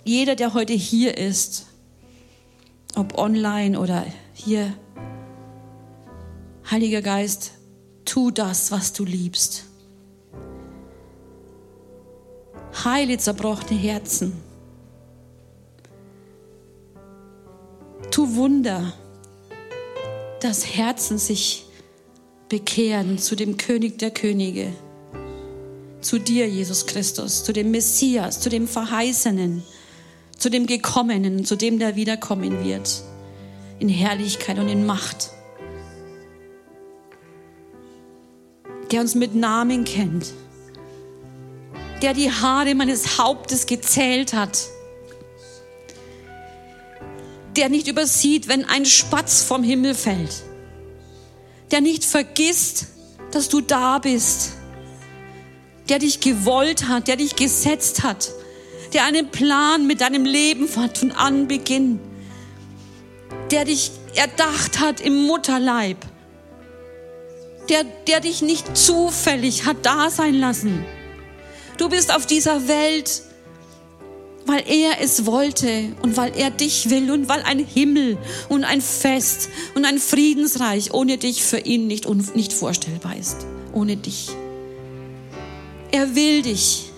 jeder, 0.02 0.34
der 0.34 0.54
heute 0.54 0.72
hier 0.72 1.18
ist, 1.18 1.66
ob 2.96 3.18
online 3.18 3.78
oder 3.78 4.06
hier, 4.32 4.72
Heiliger 6.70 7.02
Geist, 7.02 7.52
tu 8.06 8.30
das, 8.30 8.72
was 8.72 8.94
du 8.94 9.04
liebst. 9.04 9.66
Heile 12.82 13.18
zerbrochene 13.18 13.78
Herzen. 13.78 14.32
Tu 18.10 18.36
Wunder, 18.36 18.94
dass 20.40 20.74
Herzen 20.74 21.18
sich 21.18 21.66
bekehren 22.48 23.18
zu 23.18 23.36
dem 23.36 23.58
König 23.58 23.98
der 23.98 24.12
Könige 24.12 24.72
zu 26.00 26.18
dir, 26.18 26.48
Jesus 26.48 26.86
Christus, 26.86 27.44
zu 27.44 27.52
dem 27.52 27.70
Messias, 27.70 28.40
zu 28.40 28.48
dem 28.48 28.66
Verheißenen, 28.66 29.62
zu 30.36 30.48
dem 30.48 30.66
Gekommenen, 30.66 31.44
zu 31.44 31.56
dem, 31.56 31.78
der 31.78 31.96
wiederkommen 31.96 32.64
wird, 32.64 33.02
in 33.78 33.88
Herrlichkeit 33.88 34.58
und 34.58 34.68
in 34.68 34.86
Macht, 34.86 35.30
der 38.90 39.00
uns 39.00 39.14
mit 39.14 39.34
Namen 39.34 39.84
kennt, 39.84 40.32
der 42.02 42.14
die 42.14 42.30
Haare 42.30 42.74
meines 42.74 43.18
Hauptes 43.18 43.66
gezählt 43.66 44.32
hat, 44.32 44.66
der 47.56 47.68
nicht 47.68 47.88
übersieht, 47.88 48.48
wenn 48.48 48.64
ein 48.64 48.86
Spatz 48.86 49.42
vom 49.42 49.62
Himmel 49.62 49.94
fällt, 49.94 50.42
der 51.70 51.80
nicht 51.80 52.04
vergisst, 52.04 52.86
dass 53.32 53.48
du 53.48 53.60
da 53.60 53.98
bist 53.98 54.59
der 55.90 55.98
dich 55.98 56.20
gewollt 56.20 56.88
hat, 56.88 57.08
der 57.08 57.16
dich 57.16 57.36
gesetzt 57.36 58.02
hat, 58.04 58.30
der 58.92 59.04
einen 59.04 59.30
Plan 59.30 59.86
mit 59.86 60.00
deinem 60.00 60.24
Leben 60.24 60.68
hat 60.76 60.98
von 60.98 61.10
Anbeginn, 61.10 61.98
der 63.50 63.64
dich 63.64 63.90
erdacht 64.14 64.80
hat 64.80 65.00
im 65.00 65.26
Mutterleib, 65.26 65.98
der, 67.68 67.84
der 68.06 68.20
dich 68.20 68.40
nicht 68.40 68.76
zufällig 68.76 69.66
hat 69.66 69.78
da 69.82 70.10
sein 70.10 70.34
lassen. 70.34 70.84
Du 71.76 71.88
bist 71.88 72.14
auf 72.14 72.26
dieser 72.26 72.68
Welt, 72.68 73.22
weil 74.46 74.62
er 74.68 75.00
es 75.00 75.26
wollte 75.26 75.92
und 76.02 76.16
weil 76.16 76.32
er 76.36 76.50
dich 76.50 76.90
will 76.90 77.10
und 77.10 77.28
weil 77.28 77.42
ein 77.42 77.58
Himmel 77.58 78.16
und 78.48 78.64
ein 78.64 78.80
Fest 78.80 79.48
und 79.74 79.84
ein 79.84 79.98
Friedensreich 79.98 80.92
ohne 80.92 81.18
dich 81.18 81.42
für 81.42 81.58
ihn 81.58 81.86
nicht, 81.86 82.08
nicht 82.34 82.52
vorstellbar 82.52 83.16
ist. 83.16 83.46
Ohne 83.72 83.96
dich. 83.96 84.30
Er 85.92 86.14
will 86.14 86.42
dich. 86.42 86.90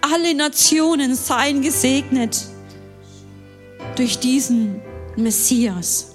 Alle 0.00 0.34
Nationen 0.34 1.14
seien 1.14 1.62
gesegnet 1.62 2.46
durch 3.96 4.18
diesen 4.18 4.80
Messias. 5.16 6.14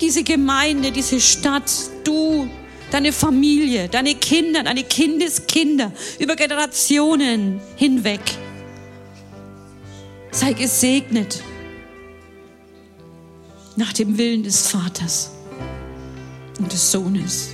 Diese 0.00 0.22
Gemeinde, 0.22 0.92
diese 0.92 1.20
Stadt, 1.20 1.70
du, 2.04 2.48
deine 2.90 3.12
Familie, 3.12 3.88
deine 3.88 4.14
Kinder, 4.14 4.62
deine 4.62 4.84
Kindeskinder 4.84 5.92
über 6.18 6.36
Generationen 6.36 7.60
hinweg. 7.76 8.20
Sei 10.30 10.52
gesegnet 10.52 11.42
nach 13.76 13.92
dem 13.92 14.18
Willen 14.18 14.42
des 14.42 14.68
Vaters 14.68 15.30
und 16.58 16.72
des 16.72 16.92
Sohnes 16.92 17.53